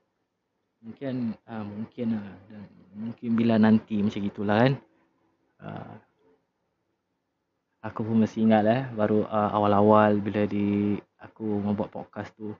mungkin 0.81 1.37
uh, 1.45 1.61
mungkin 1.61 2.17
uh, 2.17 2.37
dan 2.49 2.65
mungkin 2.97 3.29
bila 3.37 3.61
nanti 3.61 4.01
macam 4.01 4.17
gitulah 4.25 4.57
kan. 4.65 4.73
Uh, 5.61 5.93
aku 7.85 8.01
pun 8.01 8.25
masih 8.25 8.49
ingat 8.49 8.65
eh 8.65 8.81
baru 8.97 9.29
uh, 9.29 9.49
awal-awal 9.53 10.17
bila 10.17 10.49
di 10.49 10.97
aku 11.21 11.61
membuat 11.61 11.93
podcast 11.93 12.33
tu 12.33 12.57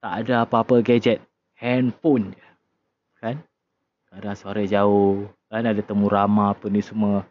tak 0.00 0.24
ada 0.24 0.48
apa-apa 0.48 0.80
gadget 0.80 1.20
handphone 1.60 2.32
je 2.32 2.46
kan 3.20 3.36
ada 4.08 4.32
suara 4.32 4.64
jauh 4.64 5.28
kan 5.52 5.68
ada 5.68 5.84
temu 5.84 6.08
ramah 6.08 6.56
apa 6.56 6.72
ni 6.72 6.80
semua 6.80 7.28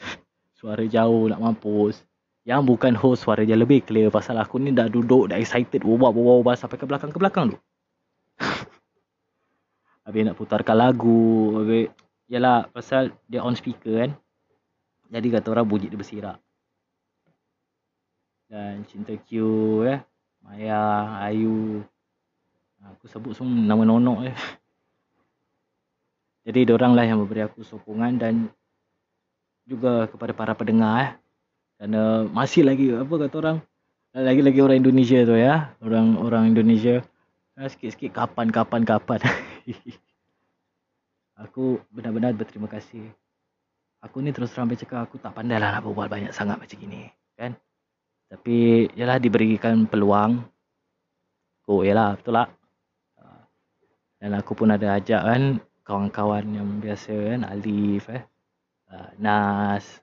suara 0.58 0.88
jauh 0.88 1.28
nak 1.28 1.44
mampus 1.44 2.00
yang 2.44 2.64
bukan 2.68 2.92
host 2.92 3.24
suara 3.24 3.44
dia 3.44 3.56
lebih 3.56 3.84
clear 3.84 4.12
pasal 4.12 4.36
aku 4.36 4.60
ni 4.60 4.72
dah 4.72 4.88
duduk 4.88 5.32
dah 5.32 5.40
excited 5.40 5.80
ubah-ubah 5.80 6.54
sampai 6.56 6.76
ke 6.76 6.84
belakang 6.84 7.10
ke 7.12 7.18
belakang 7.20 7.56
tu 7.56 7.58
Habis 10.04 10.20
nak 10.28 10.36
putarkan 10.36 10.76
lagu 10.76 11.56
Habis 11.56 11.88
Yalah 12.28 12.68
pasal 12.68 13.16
dia 13.28 13.40
on 13.40 13.56
speaker 13.56 14.04
kan 14.04 14.12
jadi 15.14 15.38
kata 15.38 15.54
orang 15.54 15.70
bunyi 15.70 15.86
dia 15.86 15.94
bersirak. 15.94 16.42
Dan 18.50 18.82
Cinta 18.90 19.14
Q 19.14 19.30
eh. 19.86 20.02
Maya, 20.42 21.22
Ayu. 21.22 21.86
Aku 22.82 23.06
sebut 23.06 23.32
semua 23.32 23.54
nama 23.54 23.82
nonok 23.86 24.28
eh. 24.28 24.36
Jadi 26.44 26.68
orang 26.68 26.92
lah 26.92 27.06
yang 27.06 27.22
memberi 27.22 27.46
aku 27.46 27.64
sokongan 27.64 28.20
dan 28.20 28.34
juga 29.64 30.10
kepada 30.10 30.34
para 30.34 30.52
pendengar 30.58 30.94
eh. 31.00 31.10
Kerana 31.78 32.28
masih 32.30 32.62
lagi 32.64 32.92
apa 32.94 33.14
kata 33.14 33.36
orang? 33.40 33.58
Lagi-lagi 34.14 34.60
orang 34.62 34.78
Indonesia 34.78 35.18
tu 35.26 35.34
ya. 35.34 35.74
Orang 35.82 36.18
orang 36.22 36.54
Indonesia. 36.54 37.02
Sikit-sikit 37.54 38.14
kapan 38.14 38.50
kapan 38.50 38.82
kapan. 38.86 39.20
aku 41.42 41.82
benar-benar 41.90 42.34
berterima 42.34 42.70
kasih. 42.70 43.10
Aku 44.04 44.20
ni 44.20 44.30
terus 44.30 44.52
terang 44.52 44.68
cakap 44.70 45.08
aku 45.08 45.16
tak 45.16 45.32
pandai 45.32 45.56
lah 45.58 45.74
nak 45.74 45.82
berbual 45.82 46.12
banyak 46.12 46.30
sangat 46.30 46.60
macam 46.60 46.76
gini 46.76 47.08
kan? 47.34 47.56
Tapi 48.28 48.86
yalah 48.94 49.18
diberikan 49.18 49.88
peluang. 49.88 50.44
Oh 51.64 51.80
yalah 51.80 52.14
betul 52.20 52.36
lah 52.36 52.52
dan 54.24 54.40
aku 54.40 54.56
pun 54.56 54.72
ada 54.72 54.96
ajak 54.96 55.20
kan 55.20 55.60
kawan-kawan 55.84 56.48
yang 56.48 56.80
biasa 56.80 57.12
kan 57.12 57.44
Alif 57.44 58.08
eh. 58.08 58.24
Uh, 58.88 59.12
Nas 59.20 60.00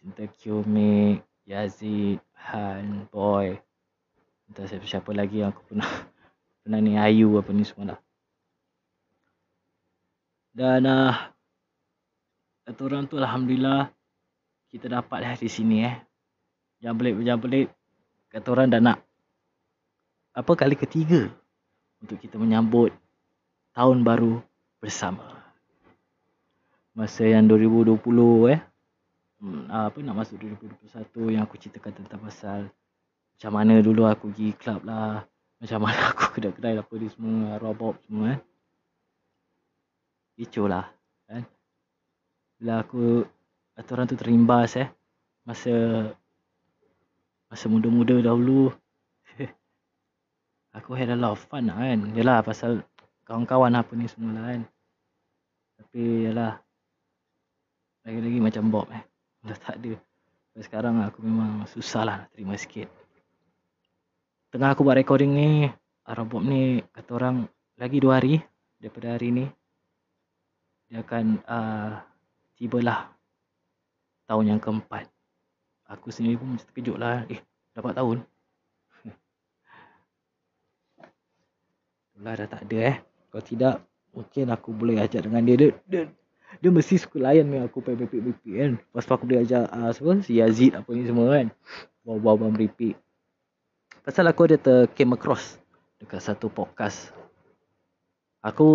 Cinta 0.00 0.24
Qmik 0.24 1.20
Yazid 1.44 2.18
Han 2.50 3.04
Boy 3.12 3.60
entah 4.50 4.66
siapa-siapa 4.66 5.14
lagi 5.14 5.44
yang 5.44 5.52
aku 5.54 5.62
pernah 5.70 5.86
pernah 6.64 6.80
ni 6.82 6.96
Ayu 6.98 7.36
apa 7.38 7.52
ni 7.52 7.62
semua 7.62 7.94
lah 7.94 8.00
dan 10.50 10.82
uh, 10.82 11.14
kata 12.66 12.80
orang 12.82 13.06
tu 13.06 13.20
Alhamdulillah 13.20 13.92
kita 14.70 14.86
dapat 14.86 15.18
lah 15.18 15.34
di 15.34 15.50
sini 15.50 15.82
eh. 15.82 15.98
Jangan 16.78 16.96
pelik, 16.96 17.14
jangan 17.26 17.42
pelik. 17.42 17.66
Kata 18.30 18.46
orang 18.54 18.70
dah 18.70 18.78
nak 18.78 18.98
apa 20.30 20.52
kali 20.54 20.78
ketiga 20.78 21.26
untuk 21.98 22.22
kita 22.22 22.38
menyambut 22.38 22.94
tahun 23.74 24.06
baru 24.06 24.38
bersama. 24.78 25.42
Masa 26.94 27.26
yang 27.26 27.50
2020 27.50 27.98
eh. 28.54 28.62
Hmm, 29.40 29.64
apa 29.72 29.96
nak 30.04 30.20
masuk 30.20 30.36
2021 30.36 31.32
yang 31.32 31.48
aku 31.48 31.56
ceritakan 31.56 31.96
tentang 31.96 32.20
pasal 32.20 32.68
macam 33.40 33.52
mana 33.56 33.80
dulu 33.80 34.04
aku 34.04 34.28
pergi 34.36 34.52
club 34.52 34.84
lah 34.84 35.24
macam 35.56 35.80
mana 35.80 35.96
aku 36.12 36.36
kedai-kedai 36.36 36.76
apa 36.76 36.92
ni 37.00 37.08
semua 37.08 37.56
robot 37.56 37.96
semua 38.04 38.36
kan 38.36 38.40
Kecoh 40.36 40.68
lah 40.68 40.92
kan. 41.24 41.44
Bila 42.60 42.84
aku 42.84 43.24
kata 43.76 43.88
orang 43.96 44.08
tu 44.12 44.16
terimbas 44.20 44.76
eh 44.76 44.88
masa 45.48 45.72
masa 47.48 47.64
muda-muda 47.68 48.20
dahulu 48.20 48.68
aku 50.76 50.96
had 50.96 51.08
a 51.08 51.16
lot 51.16 51.36
of 51.36 51.44
fun 51.48 51.68
lah 51.68 51.80
kan. 51.80 52.12
Yelah 52.12 52.44
pasal 52.44 52.84
kawan-kawan 53.24 53.72
apa 53.72 53.92
ni 53.96 54.04
semua 54.04 54.36
lah 54.36 54.44
kan. 54.52 54.62
Tapi 55.80 56.28
yelah 56.28 56.60
lagi-lagi 58.04 58.40
macam 58.40 58.64
Bob 58.68 58.88
eh 58.92 59.09
dah 59.44 59.58
tak 59.58 59.80
ada. 59.80 59.92
Sampai 60.50 60.64
sekarang 60.66 60.96
aku 61.04 61.22
memang 61.22 61.64
susah 61.70 62.02
lah 62.04 62.16
nak 62.24 62.30
terima 62.34 62.58
sikit. 62.58 62.90
Tengah 64.50 64.74
aku 64.74 64.82
buat 64.82 64.98
recording 64.98 65.30
ni 65.30 65.70
Bob 66.10 66.42
ni 66.42 66.82
kata 66.90 67.10
orang 67.14 67.46
lagi 67.78 68.02
dua 68.02 68.18
hari 68.18 68.42
daripada 68.82 69.14
hari 69.14 69.30
ni 69.30 69.46
dia 70.90 71.06
akan 71.06 71.38
uh, 71.46 72.02
tibalah 72.58 73.14
tahun 74.26 74.58
yang 74.58 74.60
keempat. 74.60 75.06
Aku 75.86 76.10
sendiri 76.10 76.34
pun 76.42 76.58
macam 76.58 76.66
terkejut 76.66 76.98
lah. 76.98 77.22
Eh 77.30 77.38
dapat 77.70 77.94
tahun? 77.94 78.26
Itulah 82.10 82.34
dah 82.42 82.48
tak 82.50 82.66
ada 82.66 82.78
eh. 82.90 82.96
Kalau 83.30 83.44
tidak 83.46 83.86
mungkin 84.10 84.50
aku 84.50 84.74
boleh 84.74 84.98
ajak 84.98 85.30
dengan 85.30 85.46
dia. 85.46 85.54
Dia, 85.54 85.70
dia, 85.86 86.10
dia 86.58 86.70
mesti 86.74 86.98
suka 86.98 87.22
layan 87.22 87.46
ni 87.46 87.62
aku 87.62 87.78
pakai 87.78 88.02
meripik-meripik 88.02 88.54
kan. 88.58 88.72
Lepas 88.82 89.06
tu 89.06 89.12
aku 89.14 89.24
boleh 89.30 89.46
ajak 89.46 89.64
uh, 89.70 89.90
siapa? 89.94 90.12
Si 90.26 90.32
Yazid 90.42 90.74
apa 90.74 90.90
ni 90.90 91.06
semua 91.06 91.38
kan. 91.38 91.46
Bawa-bawa 92.02 92.50
meripik 92.50 92.98
pasal 94.00 94.24
aku 94.32 94.48
ada 94.48 94.56
ter 94.56 94.88
came 94.96 95.12
across 95.12 95.60
dekat 96.00 96.24
satu 96.24 96.48
podcast. 96.48 97.12
Aku 98.40 98.68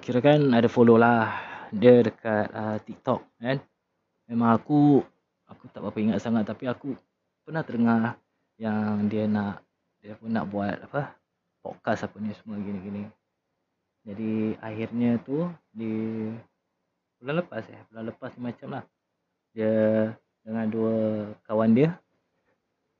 kira 0.00 0.24
kan 0.24 0.40
ada 0.56 0.66
follow 0.72 0.96
lah 0.96 1.36
dia 1.68 2.00
dekat 2.00 2.48
uh, 2.48 2.80
TikTok 2.80 3.20
kan. 3.36 3.60
Memang 4.24 4.56
aku 4.56 5.04
aku 5.44 5.68
tak 5.68 5.84
berapa 5.84 5.98
ingat 6.00 6.24
sangat 6.24 6.48
tapi 6.48 6.64
aku 6.64 6.96
pernah 7.44 7.60
terdengar 7.60 8.16
yang 8.56 9.04
dia 9.12 9.28
nak 9.28 9.60
dia 10.00 10.16
pun 10.16 10.32
nak 10.32 10.48
buat 10.48 10.74
apa 10.88 11.12
podcast 11.60 12.08
apa 12.08 12.16
ni 12.18 12.32
semua 12.32 12.56
gini-gini. 12.56 13.04
Jadi 14.04 14.56
akhirnya 14.64 15.20
tu 15.20 15.48
di 15.70 16.28
bulan 17.24 17.40
lepas 17.40 17.64
eh 17.72 17.80
bulan 17.88 18.04
lepas 18.12 18.36
ni 18.36 18.40
macam 18.44 18.68
lah. 18.76 18.84
Dia 19.56 20.12
dengan 20.44 20.68
dua 20.68 20.96
kawan 21.48 21.72
dia 21.72 21.96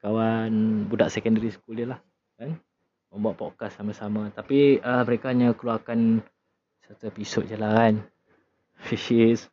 kawan 0.00 0.84
budak 0.88 1.12
secondary 1.12 1.52
school 1.52 1.76
dia 1.76 1.92
lah 1.92 2.00
kan? 2.40 2.56
Membuat 3.12 3.36
podcast 3.36 3.76
sama-sama. 3.76 4.32
Tapi 4.32 4.80
uh, 4.80 5.04
mereka 5.04 5.28
hanya 5.28 5.52
keluarkan 5.52 6.24
satu 6.88 7.12
episod 7.12 7.44
je 7.44 7.60
lah 7.60 7.76
kan? 7.76 8.00
Which 8.88 9.12
is 9.12 9.44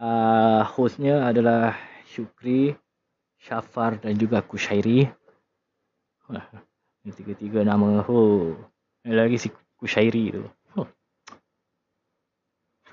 uh, 0.00 0.64
hostnya 0.64 1.28
adalah 1.28 1.76
Syukri 2.08 2.72
Syafar 3.36 4.00
dan 4.00 4.16
juga 4.16 4.40
Kushairi. 4.40 5.04
Ini 7.04 7.12
tiga-tiga 7.12 7.60
nama. 7.68 8.00
Oh. 8.08 8.56
Lagi 9.04 9.36
si 9.36 9.52
Kushairi 9.76 10.32
tu 10.32 10.48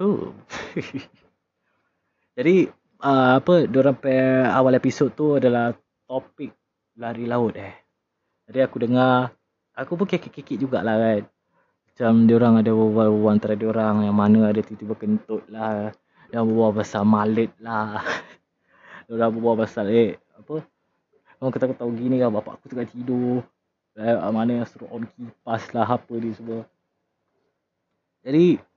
Jadi 2.38 2.56
uh, 3.04 3.32
apa 3.38 3.68
diorang 3.68 3.98
pe 3.98 4.14
awal 4.48 4.80
episod 4.80 5.12
tu 5.12 5.36
adalah 5.36 5.76
topik 6.08 6.56
lari 6.98 7.28
laut 7.28 7.56
eh. 7.60 7.76
Jadi 8.48 8.60
aku 8.64 8.88
dengar 8.88 9.36
aku 9.76 10.00
pun 10.00 10.08
kekek-kekek 10.08 10.62
jugalah 10.62 10.96
kan. 10.96 11.24
Macam 11.92 12.26
diorang 12.26 12.64
ada 12.64 12.72
berbual-bual 12.72 13.36
antara 13.36 13.56
diorang 13.60 14.08
yang 14.08 14.16
mana 14.16 14.50
ada 14.50 14.64
tiba-tiba 14.64 14.96
kentut 14.96 15.44
lah. 15.52 15.92
Yang 16.32 16.44
berbual 16.48 16.72
pasal 16.72 17.04
malit 17.04 17.52
lah. 17.60 18.00
diorang 19.12 19.32
berbual 19.36 19.60
pasal 19.60 19.92
eh 19.92 20.16
apa. 20.40 20.64
Orang 21.42 21.52
kata 21.52 21.76
tahu 21.76 21.92
gini 21.98 22.22
kan 22.22 22.32
bapak 22.32 22.62
aku 22.62 22.72
tengah 22.72 22.88
tidur. 22.88 23.44
Eh, 24.00 24.16
mana 24.32 24.64
yang 24.64 24.64
suruh 24.64 24.88
on 24.88 25.04
kipas 25.04 25.76
lah 25.76 25.84
apa 25.84 26.14
ni 26.16 26.32
semua. 26.32 26.64
Jadi 28.24 28.71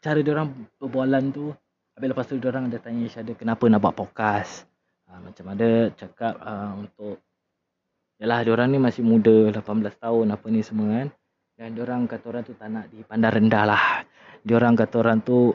cara 0.00 0.18
dia 0.24 0.32
orang 0.32 0.48
berbualan 0.80 1.24
tu 1.28 1.52
habis 1.92 2.08
lepas 2.16 2.24
tu 2.24 2.40
dia 2.40 2.48
orang 2.48 2.72
ada 2.72 2.80
tanya 2.80 3.06
Syada 3.12 3.36
kenapa 3.36 3.68
nak 3.68 3.80
buat 3.84 3.92
podcast. 3.92 4.64
Ha, 5.04 5.20
macam 5.20 5.52
ada 5.52 5.92
cakap 5.92 6.40
uh, 6.40 6.72
untuk 6.80 7.20
yalah 8.16 8.40
dia 8.40 8.52
orang 8.56 8.72
ni 8.72 8.78
masih 8.80 9.04
muda 9.04 9.52
18 9.52 9.60
tahun 10.00 10.26
apa 10.32 10.46
ni 10.48 10.64
semua 10.64 10.88
kan. 10.96 11.08
Dan 11.60 11.76
dia 11.76 11.84
orang 11.84 12.08
kata 12.08 12.24
orang 12.32 12.44
tu 12.48 12.56
tak 12.56 12.72
nak 12.72 12.88
dipandang 12.88 13.36
rendah 13.36 13.64
lah. 13.68 13.84
Dia 14.40 14.56
orang 14.56 14.72
kata 14.80 14.94
orang 14.96 15.20
tu 15.20 15.52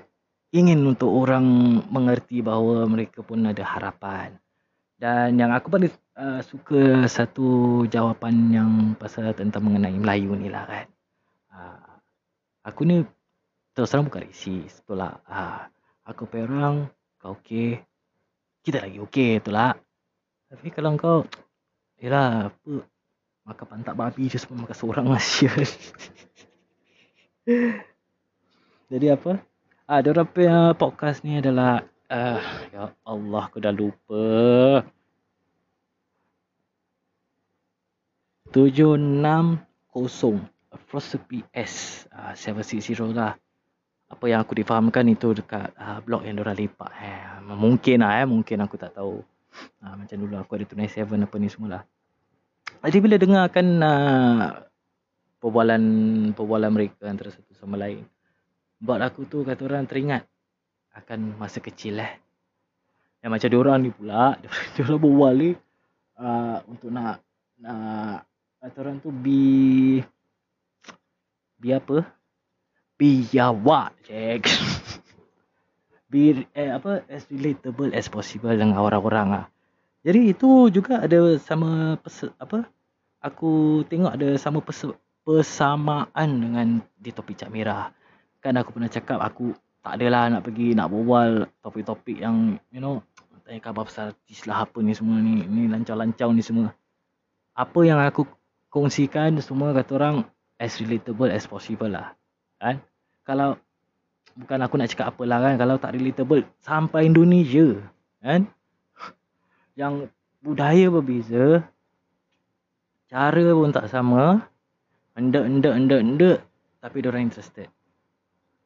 ingin 0.53 0.85
untuk 0.85 1.09
orang 1.09 1.45
mengerti 1.89 2.45
bahawa 2.45 2.85
mereka 2.85 3.25
pun 3.25 3.41
ada 3.41 3.65
harapan. 3.65 4.37
Dan 5.01 5.41
yang 5.41 5.49
aku 5.49 5.73
paling 5.73 5.89
uh, 6.13 6.45
suka 6.45 7.09
satu 7.09 7.81
jawapan 7.89 8.35
yang 8.53 8.71
pasal 9.01 9.33
tentang 9.33 9.65
mengenai 9.65 9.97
Melayu 9.97 10.37
ni 10.37 10.53
lah 10.53 10.69
kan. 10.69 10.87
Uh, 11.49 11.89
aku 12.69 12.85
ni 12.85 13.01
terus 13.75 13.91
terang 13.91 14.07
bukan 14.07 14.23
resis 14.23 14.79
betul 14.81 15.03
lah 15.03 15.19
ha, 15.27 15.67
aku 16.07 16.23
perang 16.25 16.87
kau 17.19 17.35
okey. 17.35 17.83
Kita 18.63 18.81
lagi 18.81 18.97
okey 19.03 19.43
betul 19.43 19.59
lah 19.59 19.75
tapi 20.47 20.71
kalau 20.71 20.95
kau 20.95 21.19
yalah 21.99 22.49
apa? 22.49 22.87
Makan 23.45 23.65
pantat 23.69 23.93
babi 23.93 24.25
je 24.31 24.41
semua 24.41 24.65
makan 24.65 24.73
seorang 24.73 25.05
asia 25.19 25.51
jadi 28.89 29.17
apa? 29.17 29.37
Ah 29.85 30.01
dia 30.01 30.13
orang 30.13 30.29
punya 30.29 30.73
podcast 30.73 31.21
ni 31.21 31.37
adalah 31.37 31.85
uh, 32.09 32.41
ya 32.73 32.89
Allah 33.05 33.43
aku 33.45 33.61
dah 33.61 33.69
lupa. 33.69 34.81
760 38.49 39.61
Philosophy 40.89 41.43
S. 41.53 42.07
Uh, 42.09 42.33
760 42.33 43.13
lah 43.13 43.37
apa 44.15 44.31
yang 44.31 44.39
aku 44.39 44.55
difahamkan 44.55 45.03
itu 45.11 45.35
dekat 45.35 45.75
uh, 45.75 45.99
blog 45.99 46.23
yang 46.23 46.39
diorang 46.39 46.55
lepak 46.55 46.87
eh. 47.03 47.43
Mungkin 47.43 47.99
lah 47.99 48.23
eh, 48.23 48.27
mungkin 48.27 48.63
aku 48.63 48.79
tak 48.79 48.95
tahu. 48.95 49.19
Uh, 49.83 49.95
macam 49.99 50.15
dulu 50.15 50.39
aku 50.39 50.55
ada 50.55 50.63
tunai 50.63 50.87
seven 50.87 51.27
apa 51.27 51.35
ni 51.35 51.51
semua 51.51 51.69
lah. 51.79 51.83
Jadi 52.79 52.97
bila 53.03 53.19
dengarkan 53.19 53.67
uh, 53.83 54.63
perbualan 55.43 55.83
perbualan 56.31 56.71
mereka 56.71 57.11
antara 57.11 57.35
satu 57.35 57.51
sama 57.59 57.75
lain. 57.75 58.07
Buat 58.79 59.03
aku 59.03 59.27
tu 59.27 59.43
kata 59.43 59.67
orang 59.67 59.83
teringat 59.83 60.23
akan 60.95 61.35
masa 61.35 61.59
kecil 61.59 61.99
eh. 61.99 62.15
Yang 63.19 63.31
macam 63.35 63.49
diorang 63.51 63.77
ni 63.83 63.91
pula, 63.91 64.39
diorang 64.79 65.01
berbual 65.03 65.33
ni 65.35 65.51
uh, 66.23 66.57
untuk 66.71 66.87
nak 66.87 67.19
nak 67.59 68.23
kata 68.63 68.77
orang 68.79 68.97
tu 69.03 69.11
be 69.11 69.99
be 71.59 71.75
apa? 71.75 72.14
Biawak 72.95 73.91
cek 74.07 74.47
be 76.15 76.47
eh, 76.55 76.71
apa 76.71 77.03
as 77.11 77.27
relatable 77.27 77.91
as 77.91 78.07
possible 78.07 78.55
dengan 78.55 78.79
orang-orang 78.79 79.43
ah. 79.43 79.45
Jadi 80.05 80.31
itu 80.31 80.69
juga 80.69 81.01
ada 81.01 81.35
sama 81.41 81.97
pes, 81.99 82.29
apa 82.39 82.69
aku 83.19 83.83
tengok 83.89 84.15
ada 84.15 84.37
sama 84.39 84.61
pes, 84.61 84.85
persamaan 85.25 86.29
dengan 86.39 86.67
di 86.95 87.09
topik 87.09 87.41
Cak 87.41 87.51
Merah. 87.51 87.91
Kan 88.39 88.55
aku 88.55 88.77
pernah 88.77 88.87
cakap 88.87 89.19
aku 89.19 89.51
tak 89.81 89.99
adalah 89.99 90.29
nak 90.29 90.45
pergi 90.45 90.77
nak 90.77 90.93
berbual 90.93 91.49
topik-topik 91.65 92.21
yang 92.21 92.61
you 92.69 92.79
know 92.79 93.01
tanya 93.45 93.61
khabar 93.61 93.85
pasal 93.85 94.13
artis 94.13 94.45
lah 94.49 94.65
apa 94.65 94.81
ni 94.81 94.93
semua 94.93 95.21
ni 95.21 95.43
ni 95.45 95.67
lancau-lancau 95.67 96.29
ni 96.31 96.45
semua. 96.45 96.71
Apa 97.57 97.83
yang 97.83 97.99
aku 97.99 98.29
kongsikan 98.71 99.35
semua 99.41 99.73
kata 99.73 99.97
orang 99.97 100.15
as 100.61 100.77
relatable 100.79 101.27
as 101.33 101.49
possible 101.49 101.89
lah 101.89 102.15
kan? 102.59 102.81
Kalau 103.25 103.57
bukan 104.35 104.59
aku 104.61 104.75
nak 104.75 104.89
cakap 104.91 105.15
apalah 105.15 105.39
kan 105.39 105.55
kalau 105.55 105.75
tak 105.79 105.95
relatable 105.95 106.43
sampai 106.61 107.07
Indonesia 107.07 107.79
kan? 108.19 108.47
Yang 109.75 110.11
budaya 110.43 110.87
berbeza 110.91 111.65
cara 113.11 113.45
pun 113.55 113.71
tak 113.71 113.87
sama 113.87 114.43
endek 115.15 115.43
endek 115.47 115.73
endek 115.73 116.01
endek 116.03 116.37
tapi 116.83 117.01
dia 117.01 117.09
orang 117.09 117.25
interested. 117.31 117.67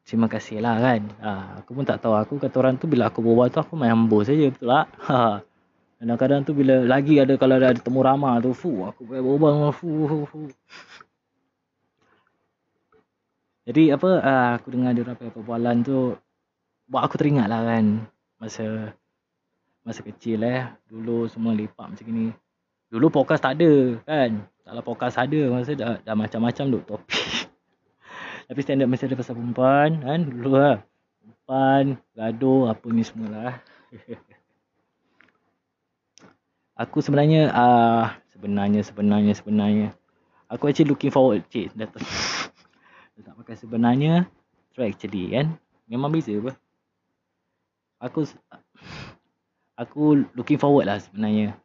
Terima 0.04 0.26
kasih 0.26 0.58
lah 0.60 0.76
kan? 0.82 1.02
Ha, 1.22 1.30
aku 1.62 1.70
pun 1.70 1.86
tak 1.86 2.02
tahu. 2.02 2.18
Aku 2.18 2.36
kata 2.36 2.56
orang 2.58 2.76
tu 2.76 2.90
bila 2.90 3.08
aku 3.08 3.22
berbual 3.22 3.48
tu 3.48 3.62
aku 3.62 3.78
main 3.78 3.94
hambur 3.94 4.26
saja 4.26 4.50
betul 4.50 4.68
tak? 4.68 4.86
Ha. 5.06 5.40
kadang-kadang 6.00 6.40
tu 6.48 6.52
bila 6.56 6.80
lagi 6.88 7.20
ada 7.20 7.36
kalau 7.36 7.60
ada, 7.60 7.76
ada 7.76 7.80
temu 7.80 8.00
ramah 8.00 8.40
tu 8.40 8.56
fu 8.56 8.88
aku 8.88 9.04
berbual 9.04 9.68
fu 9.76 9.88
fu 10.08 10.18
fu 10.24 10.38
jadi 13.68 13.96
apa 13.98 14.10
uh, 14.20 14.50
aku 14.60 14.72
dengar 14.72 14.96
dia 14.96 15.04
orang 15.04 15.18
perbualan 15.18 15.76
tu 15.84 16.16
buat 16.88 17.02
aku 17.06 17.20
teringat 17.20 17.46
lah 17.48 17.64
kan 17.64 18.06
masa 18.40 18.96
masa 19.84 20.00
kecil 20.04 20.44
eh 20.44 20.68
dulu 20.88 21.28
semua 21.28 21.52
lepak 21.56 21.92
macam 21.92 22.06
ni 22.08 22.32
Dulu 22.90 23.06
podcast 23.06 23.46
tak 23.46 23.62
ada 23.62 24.02
kan. 24.02 24.50
Kalau 24.66 24.82
podcast 24.82 25.14
ada 25.14 25.46
masa 25.46 25.78
dah, 25.78 26.02
dah 26.02 26.18
macam-macam 26.18 26.64
duk 26.74 26.84
topik. 26.90 27.46
Tapi 28.50 28.58
standard 28.66 28.90
mesti 28.90 29.06
ada 29.06 29.14
pasal 29.14 29.38
perempuan 29.38 30.02
kan 30.02 30.26
dulu 30.26 30.58
lah. 30.58 30.82
Perempuan, 31.22 32.02
gaduh 32.18 32.74
apa 32.74 32.86
ni 32.90 33.06
semualah. 33.06 33.62
aku 36.82 36.98
sebenarnya 36.98 37.54
uh, 37.54 38.10
sebenarnya 38.34 38.82
sebenarnya 38.82 39.32
sebenarnya 39.38 39.88
aku 40.50 40.66
actually 40.66 40.90
looking 40.90 41.14
forward 41.14 41.46
cik 41.52 41.70
dah 41.78 41.86
pakai 43.50 43.66
sebenarnya 43.66 44.30
so 44.70 44.86
actually 44.86 45.34
kan? 45.34 45.58
Memang 45.90 46.14
beza 46.14 46.30
apa? 46.38 46.54
Aku 47.98 48.22
aku 49.74 50.22
looking 50.38 50.54
forward 50.54 50.86
lah 50.86 51.02
sebenarnya. 51.02 51.58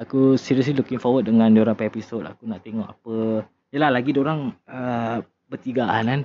Aku 0.00 0.40
seriously 0.40 0.72
looking 0.72 0.96
forward 0.96 1.28
dengan 1.28 1.52
diorang 1.52 1.76
per 1.76 1.92
episode. 1.92 2.24
Aku 2.24 2.48
nak 2.48 2.64
tengok 2.64 2.88
apa 2.88 3.44
yelah 3.68 3.92
lagi 3.92 4.16
diorang 4.16 4.56
uh, 4.64 5.20
bertigaan 5.52 6.08
kan? 6.08 6.20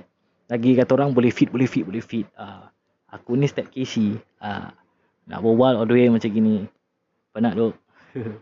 Lagi 0.48 0.72
kata 0.80 0.96
orang 0.96 1.12
boleh 1.12 1.28
fit 1.28 1.52
boleh 1.52 1.68
fit 1.68 1.84
boleh 1.84 2.00
fit. 2.00 2.24
Uh, 2.40 2.64
aku 3.12 3.36
ni 3.36 3.44
step 3.44 3.68
Casey. 3.68 4.16
Uh, 4.40 4.72
nak 5.28 5.44
berbual 5.44 5.76
all 5.76 5.84
the 5.84 5.92
way 5.92 6.08
macam 6.08 6.32
gini. 6.32 6.64
Penat 7.36 7.52
duk. 7.52 7.76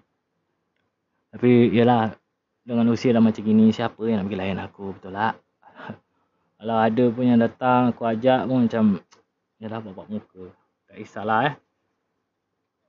Tapi 1.34 1.74
yalah 1.74 2.14
dengan 2.62 2.86
usia 2.94 3.10
dah 3.10 3.22
macam 3.22 3.42
gini 3.42 3.74
siapa 3.74 3.98
yang 4.06 4.22
nak 4.22 4.26
pergi 4.30 4.38
layan 4.38 4.60
aku? 4.62 4.94
Betul 4.94 5.18
tak? 5.18 5.34
Kalau 6.62 6.76
ada 6.78 7.04
pun 7.10 7.24
yang 7.26 7.40
datang 7.42 7.90
aku 7.90 8.02
ajak 8.06 8.46
pun 8.46 8.70
macam 8.70 8.84
yalah 9.58 9.80
bapak 9.82 10.06
muka. 10.06 10.44
Tak 10.86 10.96
kisahlah 11.02 11.40
eh. 11.50 11.54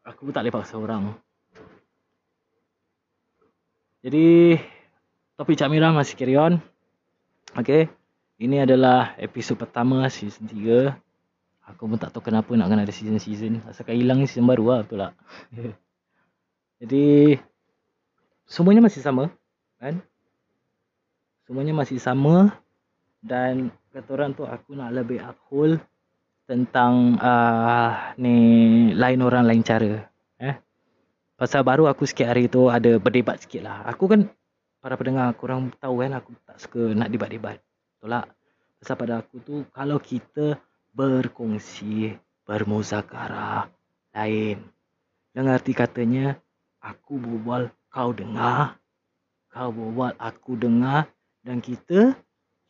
Aku 0.06 0.30
pun 0.30 0.34
tak 0.36 0.46
boleh 0.46 0.54
paksa 0.54 0.76
orang. 0.78 1.16
Jadi 4.04 4.60
topik 5.40 5.56
Cak 5.56 5.72
Mira 5.72 5.90
masih 5.96 6.20
carry 6.20 6.36
on. 6.36 6.60
Okay 7.54 7.88
Ini 8.42 8.66
adalah 8.66 9.14
episod 9.22 9.56
pertama 9.56 10.10
season 10.10 10.50
3 10.50 10.92
Aku 11.72 11.88
pun 11.88 11.96
tak 11.96 12.12
tahu 12.12 12.28
kenapa 12.28 12.52
nak 12.58 12.68
kena 12.68 12.84
ada 12.84 12.92
season-season. 12.92 13.64
Asalkan 13.64 13.96
hilang 13.96 14.20
ni 14.20 14.28
season 14.28 14.44
baru 14.44 14.64
lah 14.68 14.80
betul 14.84 15.00
tak? 15.00 15.14
Jadi 16.84 17.40
Semuanya 18.44 18.84
masih 18.84 19.00
sama 19.00 19.32
Kan? 19.84 20.00
Semuanya 21.44 21.76
masih 21.76 22.00
sama 22.00 22.56
Dan 23.20 23.68
Kata 23.92 24.16
orang 24.16 24.32
tu 24.32 24.48
aku 24.48 24.80
nak 24.80 24.96
lebih 24.96 25.20
uphold 25.20 25.84
Tentang 26.48 27.20
uh, 27.20 28.16
Ni 28.16 28.96
Lain 28.96 29.20
orang 29.20 29.44
lain 29.44 29.60
cara 29.60 30.08
Eh? 30.40 30.56
Pasal 31.36 31.68
baru 31.68 31.92
aku 31.92 32.08
sikit 32.08 32.32
hari 32.32 32.48
tu 32.48 32.72
ada 32.72 32.96
berdebat 32.96 33.44
sikit 33.44 33.68
lah 33.68 33.84
Aku 33.92 34.08
kan 34.08 34.32
Para 34.80 34.96
pendengar 34.96 35.36
korang 35.36 35.68
tahu 35.76 36.00
kan 36.00 36.16
aku 36.16 36.32
tak 36.44 36.60
suka 36.60 36.92
nak 36.92 37.12
debat-debat. 37.12 37.60
Betul 38.00 38.16
tak? 38.16 38.28
Pasal 38.80 38.96
pada 38.96 39.14
aku 39.20 39.36
tu 39.44 39.56
Kalau 39.68 40.00
kita 40.00 40.64
berkongsi 40.96 42.16
Bermuzakarah 42.48 43.68
Lain. 44.16 44.64
Dengan 45.36 45.60
arti 45.60 45.76
katanya 45.76 46.40
Aku 46.80 47.20
berbual 47.20 47.68
kau 47.92 48.16
dengar 48.16 48.80
Kau 49.54 49.70
berbual 49.70 50.18
aku 50.18 50.58
dengar 50.58 51.14
Dan 51.46 51.62
kita 51.62 52.18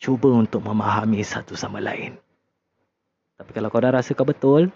Cuba 0.04 0.36
untuk 0.36 0.68
memahami 0.68 1.24
satu 1.24 1.56
sama 1.56 1.80
lain 1.80 2.20
Tapi 3.40 3.56
kalau 3.56 3.72
kau 3.72 3.80
dah 3.80 3.96
rasa 3.96 4.12
kau 4.12 4.28
betul 4.28 4.68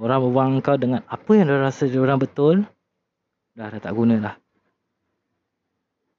Orang 0.00 0.24
berbual 0.24 0.56
kau 0.64 0.80
dengan 0.80 1.04
apa 1.04 1.36
yang 1.36 1.52
dia 1.52 1.60
rasa 1.60 1.84
dia 1.84 2.00
orang 2.00 2.16
betul 2.16 2.64
Dah, 3.52 3.68
dah 3.68 3.76
tak 3.76 3.92
guna 3.92 4.16
lah 4.16 4.34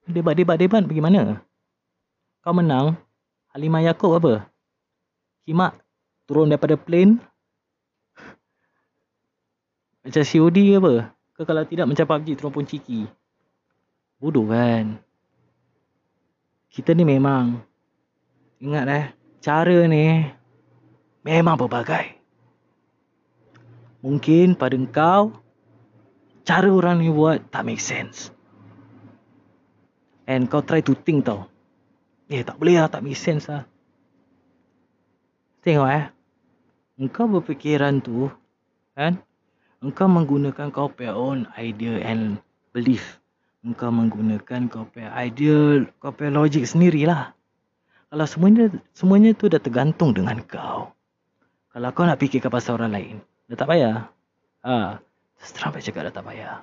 Debat-debat-debat 0.05 0.85
bagaimana? 0.85 1.41
Kau 2.45 2.53
menang 2.53 3.01
Halimah 3.57 3.81
Yaakob 3.81 4.21
apa? 4.21 4.45
Himak 5.49 5.73
turun 6.29 6.53
daripada 6.53 6.77
plane 6.77 7.17
Macam 10.05 10.21
COD 10.21 10.57
ke 10.69 10.77
apa? 10.77 10.93
Ke 11.33 11.41
kalau 11.49 11.65
tidak 11.65 11.89
macam 11.89 12.05
PUBG 12.05 12.37
turun 12.37 12.53
pun 12.53 12.65
ciki 12.69 13.09
Bodoh 14.21 14.45
kan? 14.45 15.01
Kita 16.69 16.93
ni 16.93 17.01
memang 17.01 17.57
Ingat 18.61 18.85
eh 18.85 19.05
Cara 19.41 19.89
ni 19.89 20.29
Memang 21.25 21.57
berbagai 21.57 22.21
Mungkin 24.05 24.53
pada 24.53 24.77
engkau 24.77 25.33
Cara 26.45 26.69
orang 26.69 27.01
ni 27.01 27.09
buat 27.09 27.53
tak 27.53 27.69
make 27.69 27.81
sense. 27.81 28.33
And 30.25 30.49
kau 30.49 30.65
try 30.65 30.81
to 30.81 30.97
think 30.97 31.29
tau. 31.29 31.45
Eh 32.25 32.41
tak 32.41 32.57
boleh 32.57 32.81
lah 32.81 32.89
tak 32.89 33.05
make 33.05 33.17
sense 33.17 33.45
lah. 33.45 33.65
Tengok 35.61 35.89
eh 35.89 36.05
Engkau 36.97 37.29
berfikiran 37.29 38.01
tu 38.01 38.29
Kan? 38.97 39.21
Engkau 39.81 40.09
menggunakan 40.09 40.69
kau 40.69 40.89
punya 40.89 41.13
own 41.13 41.49
idea 41.57 42.01
and 42.01 42.41
belief 42.73 43.20
Engkau 43.61 43.93
menggunakan 43.93 44.73
kau 44.73 44.89
punya 44.89 45.13
idea 45.21 45.85
Kau 46.01 46.09
punya 46.09 46.33
logik 46.33 46.65
sendirilah. 46.65 47.37
Kalau 48.09 48.25
semuanya 48.25 48.73
Semuanya 48.97 49.37
tu 49.37 49.47
dah 49.47 49.61
tergantung 49.61 50.17
dengan 50.17 50.41
kau. 50.45 50.89
Kalau 51.71 51.89
kau 51.93 52.03
nak 52.03 52.17
fikirkan 52.17 52.49
pasal 52.49 52.81
orang 52.81 52.93
lain 52.93 53.15
Dah 53.45 53.57
tak 53.59 53.69
payah. 53.69 54.09
Ha, 54.65 54.97
Terus 55.41 55.85
cakap 55.89 56.05
dah 56.05 56.13
tak 56.13 56.25
payah. 56.25 56.61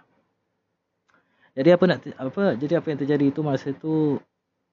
Jadi 1.58 1.74
apa 1.74 1.84
nak 1.90 1.98
apa 2.14 2.54
jadi 2.54 2.78
apa 2.78 2.86
yang 2.86 2.98
terjadi 3.02 3.24
itu 3.34 3.42
masa 3.42 3.74
tu 3.74 4.22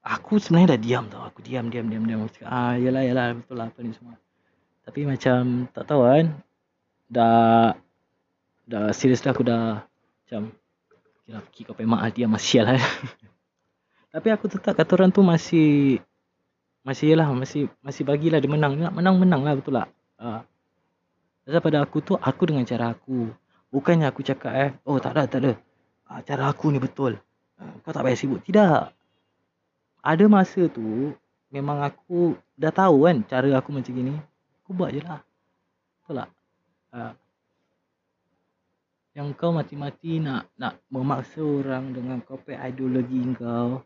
aku 0.05 0.37
sebenarnya 0.37 0.77
dah 0.77 0.79
diam 0.85 1.05
tau. 1.09 1.25
Aku 1.25 1.41
diam 1.41 1.73
diam 1.73 1.89
diam 1.89 2.05
diam. 2.05 2.29
Ah 2.45 2.77
yalah 2.77 3.01
yalah 3.01 3.33
betul 3.33 3.57
lah 3.57 3.73
apa 3.73 3.79
ni 3.81 3.89
semua. 3.97 4.13
Tapi 4.85 5.09
macam 5.09 5.65
tak 5.73 5.89
tahu 5.89 6.05
kan 6.05 6.25
dah 7.09 7.73
dah 8.69 8.93
serius 8.93 9.25
dah 9.25 9.33
aku 9.33 9.41
dah 9.41 9.81
macam 9.81 10.53
kira 11.25 11.41
pergi 11.41 11.61
kau 11.65 11.73
pemak 11.73 12.13
dia 12.13 12.29
masih 12.29 12.61
lah 12.61 12.77
tapi 14.13 14.27
aku 14.29 14.45
tetap 14.47 14.77
kata 14.77 14.91
orang 14.95 15.11
tu 15.11 15.25
masih 15.25 15.99
masih 16.85 17.17
lah 17.17 17.27
masih 17.33 17.67
masih 17.81 18.05
bagilah 18.05 18.37
dia 18.37 18.47
menang 18.47 18.77
nak 18.77 18.93
menang 18.93 19.17
menang 19.17 19.41
lah 19.41 19.53
betul 19.57 19.81
tak 19.81 19.89
ah 20.21 20.45
Pasal 21.45 21.61
pada 21.61 21.85
aku 21.85 22.01
tu 22.01 22.17
aku 22.17 22.49
dengan 22.49 22.65
cara 22.65 22.93
aku 22.93 23.29
bukannya 23.69 24.09
aku 24.09 24.25
cakap 24.25 24.53
eh 24.53 24.69
oh 24.85 24.97
tak 24.97 25.13
ada 25.17 25.29
tak 25.29 25.41
ada 25.45 25.53
ah, 26.09 26.21
cara 26.21 26.49
aku 26.49 26.69
ni 26.69 26.79
betul. 26.81 27.17
Ah, 27.57 27.73
kau 27.81 27.91
tak 27.93 28.05
payah 28.05 28.17
sibuk. 28.17 28.41
Tidak. 28.45 28.93
Ada 30.05 30.23
masa 30.29 30.69
tu, 30.69 31.15
memang 31.49 31.81
aku 31.81 32.37
dah 32.53 32.69
tahu 32.69 33.09
kan 33.09 33.25
cara 33.25 33.49
aku 33.57 33.73
macam 33.73 33.91
gini. 33.93 34.13
Aku 34.63 34.77
buat 34.77 34.93
je 34.93 35.01
lah. 35.01 35.21
Betul 36.03 36.15
tak? 36.21 36.29
Ah. 36.93 37.13
Yang 39.15 39.39
kau 39.39 39.55
mati-mati 39.55 40.19
nak 40.19 40.51
nak 40.59 40.83
memaksa 40.91 41.39
orang 41.39 41.95
dengan 41.95 42.19
kau 42.19 42.35
punya 42.35 42.67
ideologi 42.67 43.23
kau. 43.39 43.79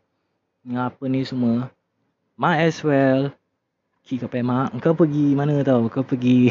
Dengan 0.66 0.90
apa 0.90 1.06
ni 1.06 1.22
semua. 1.22 1.70
Might 2.34 2.66
as 2.66 2.82
well. 2.82 3.30
Ki 4.02 4.18
kau 4.18 4.26
punya 4.26 4.42
mak. 4.42 4.74
Kau 4.82 4.98
pergi 4.98 5.38
mana 5.38 5.62
tau. 5.62 5.86
Kau 5.86 6.02
pergi. 6.02 6.50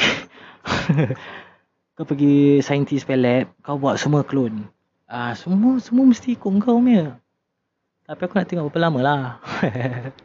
kau 2.00 2.08
pergi 2.08 2.64
scientist 2.64 3.04
lab. 3.12 3.52
Kau 3.60 3.76
buat 3.76 4.00
semua 4.00 4.24
clone. 4.24 4.64
Ah 5.12 5.36
semua 5.36 5.84
semua 5.84 6.08
mesti 6.08 6.40
ikut 6.40 6.64
kau 6.64 6.80
punya. 6.80 7.20
Tapi 8.08 8.22
aku 8.24 8.40
nak 8.40 8.48
tengok 8.48 8.72
berapa 8.72 8.88
lama 8.88 9.00
lah. 9.04 9.24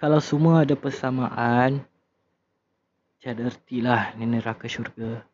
Kalau 0.00 0.22
semua 0.22 0.62
ada 0.62 0.78
persamaan, 0.78 1.82
tiada 3.18 3.46
ertilah 3.50 4.14
ni 4.14 4.26
neraka 4.26 4.70
syurga. 4.70 5.31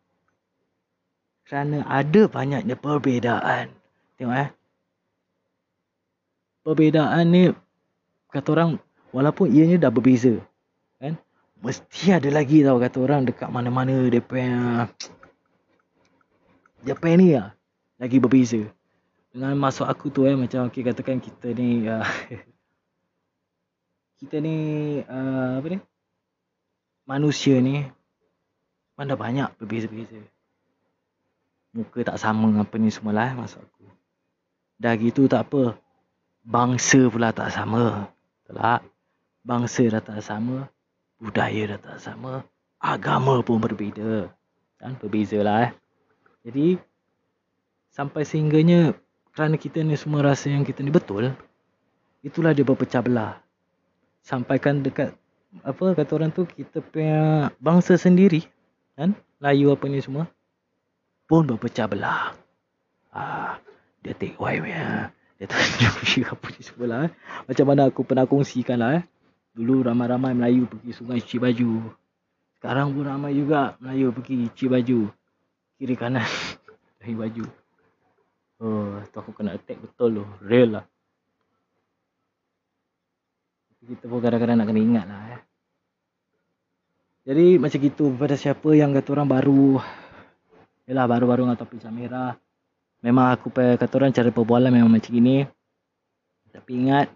Kerana 1.49 1.81
ada 1.89 2.29
banyaknya 2.29 2.77
perbezaan. 2.77 3.73
Tengok 4.21 4.37
eh. 4.37 4.49
Perbezaan 6.61 7.25
ni, 7.33 7.49
kata 8.29 8.53
orang, 8.53 8.77
walaupun 9.09 9.49
ianya 9.49 9.81
dah 9.81 9.89
berbeza. 9.89 10.37
Kan? 11.01 11.17
Mesti 11.65 12.13
ada 12.13 12.29
lagi 12.29 12.61
tau 12.61 12.77
kata 12.77 13.01
orang 13.01 13.25
dekat 13.25 13.49
mana-mana 13.49 14.05
punya 14.21 14.85
Japan 16.79 17.19
ni 17.19 17.35
lah 17.35 17.51
lagi 17.99 18.17
berbeza 18.23 18.63
dengan 19.35 19.53
masuk 19.59 19.85
aku 19.85 20.07
tu 20.07 20.23
eh 20.23 20.33
macam 20.33 20.71
okay, 20.71 20.81
katakan 20.81 21.19
kita 21.19 21.51
ni 21.51 21.83
uh, 21.83 22.01
kita 24.23 24.39
ni 24.39 24.55
uh, 25.03 25.59
apa 25.59 25.67
ni 25.67 25.79
manusia 27.03 27.59
ni 27.59 27.83
mana 28.95 29.19
banyak 29.19 29.51
berbeza-beza 29.59 30.23
muka 31.73 32.01
tak 32.01 32.17
sama 32.17 32.49
apa 32.61 32.75
ni 32.81 32.89
semua 32.89 33.13
lah 33.13 33.29
eh, 33.29 33.35
masuk 33.37 33.61
aku. 33.61 33.85
Dah 34.79 34.93
gitu 34.97 35.29
tak 35.29 35.49
apa. 35.49 35.77
Bangsa 36.41 37.11
pula 37.11 37.29
tak 37.29 37.53
sama. 37.53 38.09
Tak 38.47 38.81
bangsa 39.45 39.83
dah 39.91 40.01
tak 40.01 40.19
sama. 40.25 40.71
Budaya 41.19 41.75
dah 41.75 41.79
tak 41.79 41.97
sama. 42.01 42.47
Agama 42.79 43.43
pun 43.43 43.59
berbeza. 43.59 44.31
Kan? 44.79 44.95
Berbeza 44.97 45.43
lah 45.43 45.69
eh. 45.69 45.71
Jadi 46.47 46.79
sampai 47.91 48.23
sehingganya 48.23 48.95
kerana 49.35 49.59
kita 49.59 49.83
ni 49.83 49.99
semua 49.99 50.23
rasa 50.23 50.49
yang 50.49 50.63
kita 50.63 50.79
ni 50.81 50.89
betul, 50.89 51.35
itulah 52.23 52.55
dia 52.55 52.63
berpecah 52.63 53.03
belah. 53.03 53.43
Sampaikan 54.23 54.79
dekat 54.79 55.13
apa 55.65 55.97
kata 55.97 56.11
orang 56.15 56.31
tu 56.31 56.47
kita 56.47 56.79
punya 56.79 57.49
bangsa 57.59 57.99
sendiri 57.99 58.45
kan? 58.95 59.17
Melayu 59.41 59.75
apa 59.75 59.85
ni 59.91 59.99
semua 59.99 60.29
pun 61.29 61.45
berpecah 61.45 61.85
belah. 61.85 62.33
Ah, 63.13 63.61
dia 64.01 64.17
take 64.17 64.33
away 64.41 64.57
punya. 64.57 65.13
Dia 65.37 65.45
tunjuk 65.45 66.25
apa 66.33 66.45
ni 66.49 66.61
semua 66.65 66.85
lah. 66.89 66.99
Eh. 67.05 67.11
Macam 67.45 67.65
mana 67.69 67.81
aku 67.85 68.01
pernah 68.01 68.25
kongsikan 68.25 68.81
lah 68.81 68.97
eh. 68.97 69.03
Dulu 69.53 69.85
ramai-ramai 69.85 70.33
Melayu 70.33 70.65
pergi 70.65 70.89
sungai 70.97 71.21
cuci 71.21 71.37
baju. 71.37 71.93
Sekarang 72.57 72.97
pun 72.97 73.05
ramai 73.05 73.37
juga 73.37 73.77
Melayu 73.77 74.09
pergi 74.09 74.49
cuci 74.49 74.65
baju. 74.65 74.99
Kiri 75.77 75.95
kanan 75.95 76.25
dari 76.99 77.13
baju. 77.13 77.45
Oh, 78.59 78.99
tu 79.07 79.17
aku 79.21 79.31
kena 79.37 79.55
attack 79.55 79.79
betul 79.79 80.19
tu. 80.19 80.25
Real 80.41 80.81
lah. 80.81 80.85
Kita 83.79 84.05
pun 84.11 84.19
kadang-kadang 84.19 84.59
nak 84.59 84.67
kena 84.67 84.81
ingat 84.81 85.05
lah 85.07 85.21
eh. 85.37 85.41
Jadi 87.29 87.61
macam 87.61 87.79
gitu 87.79 88.09
pada 88.17 88.33
siapa 88.33 88.73
yang 88.73 88.91
kata 88.91 89.09
orang 89.13 89.29
baru 89.29 89.77
Yalah 90.89 91.05
baru-baru 91.05 91.45
dengan 91.45 91.57
topik 91.61 91.85
merah. 91.93 92.33
Memang 93.05 93.29
aku 93.29 93.53
kata 93.53 93.93
orang 93.93 94.09
cara 94.09 94.33
perbualan 94.33 94.73
memang 94.73 94.91
macam 94.91 95.13
ini 95.15 95.47
Tapi 96.51 96.71
ingat 96.83 97.07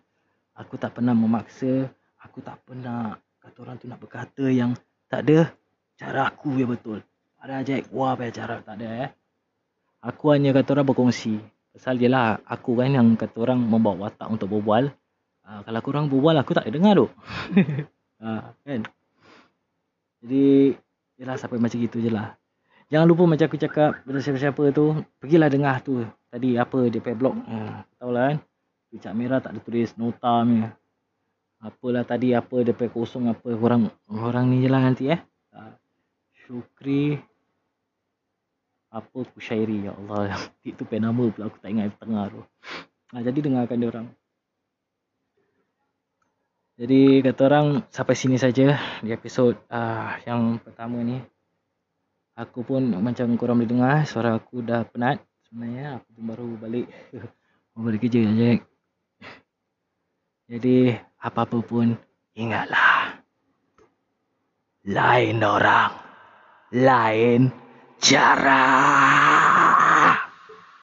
Aku 0.56 0.80
tak 0.80 0.96
pernah 0.96 1.12
memaksa 1.12 1.92
Aku 2.24 2.40
tak 2.40 2.64
pernah 2.64 3.20
kata 3.44 3.58
orang 3.66 3.76
tu 3.82 3.92
nak 3.92 4.00
berkata 4.00 4.48
yang 4.48 4.78
Tak 5.12 5.28
ada 5.28 5.52
cara 6.00 6.30
aku 6.30 6.56
yang 6.56 6.72
betul. 6.72 7.02
Ada 7.44 7.66
ajaib 7.66 7.92
wah 7.92 8.16
apa 8.16 8.32
cara 8.32 8.64
tak 8.64 8.80
ada 8.80 8.88
eh. 9.08 9.10
Aku 10.04 10.32
hanya 10.32 10.56
kata 10.56 10.76
orang 10.76 10.88
berkongsi. 10.88 11.40
Pasal 11.76 12.00
dia 12.00 12.08
lah 12.08 12.40
aku 12.48 12.80
kan 12.80 12.92
yang 12.92 13.08
kata 13.20 13.36
orang 13.44 13.60
membawa 13.60 14.08
watak 14.08 14.32
untuk 14.32 14.48
berbual. 14.52 14.92
Uh, 15.44 15.60
Kalau 15.68 15.80
korang 15.84 16.08
berbual 16.08 16.40
aku 16.40 16.56
tak 16.56 16.72
dengar 16.72 16.96
tu 16.96 17.08
uh, 18.24 18.44
Kan? 18.66 18.88
Jadi 20.24 20.72
Yelah 21.20 21.36
sampai 21.36 21.60
macam 21.60 21.78
gitu 21.78 22.00
je 22.00 22.08
lah 22.08 22.40
Jangan 22.94 23.10
lupa 23.10 23.26
macam 23.26 23.50
aku 23.50 23.58
cakap 23.58 24.06
Pada 24.06 24.22
siapa-siapa 24.22 24.70
tu 24.70 25.02
Pergilah 25.18 25.50
dengar 25.50 25.82
tu. 25.82 26.06
Tadi 26.30 26.62
apa 26.62 26.78
dia 26.94 27.02
pay 27.02 27.18
blog 27.18 27.34
ha, 27.50 27.82
Tahu 27.98 28.12
lah 28.14 28.24
kan. 28.30 28.38
Picak 28.94 29.14
merah 29.18 29.42
tak 29.42 29.58
ada 29.58 29.60
tulis 29.66 29.90
nota 29.98 30.46
ni. 30.46 30.62
Apalah 31.58 32.06
tadi 32.06 32.38
apa 32.38 32.62
dia 32.62 32.78
pay 32.78 32.94
kosong 32.94 33.34
apa 33.34 33.50
Orang 33.58 33.90
orang 34.14 34.54
ni 34.54 34.62
je 34.62 34.70
lah 34.70 34.86
nanti 34.86 35.10
eh. 35.10 35.18
Ha, 35.58 35.74
Syukri. 36.46 37.18
Apa 38.94 39.26
kusyairi 39.26 39.90
Ya 39.90 39.98
Allah. 39.98 40.38
Itu 40.62 40.86
pay 40.86 41.02
nama 41.02 41.26
pula 41.34 41.50
aku 41.50 41.58
tak 41.58 41.74
ingat 41.74 41.98
tengah 41.98 42.30
tu. 42.30 42.46
Ha, 43.10 43.26
Jadi 43.26 43.40
dengarkan 43.42 43.82
dia 43.82 43.90
orang. 43.90 44.08
Jadi 46.78 47.22
kata 47.26 47.42
orang 47.50 47.68
sampai 47.90 48.18
sini 48.18 48.38
saja 48.38 48.78
di 49.02 49.10
episod 49.10 49.58
uh, 49.74 50.14
yang 50.30 50.62
pertama 50.62 51.02
ni. 51.02 51.33
Aku 52.34 52.66
pun 52.66 52.82
macam 52.98 53.30
korang 53.38 53.62
boleh 53.62 53.70
dengar 53.70 54.10
suara 54.10 54.34
aku 54.34 54.66
dah 54.66 54.82
penat 54.90 55.22
sebenarnya 55.46 56.02
aku 56.02 56.18
pun 56.18 56.24
baru 56.34 56.48
balik 56.58 56.90
balik 57.78 58.02
kerja 58.02 58.26
je. 58.26 58.52
Jadi 60.50 60.98
apa-apa 61.22 61.62
pun 61.62 61.94
ingatlah. 62.34 63.22
Lain 64.90 65.46
orang, 65.46 65.94
lain 66.74 67.54
cara. 68.02 68.66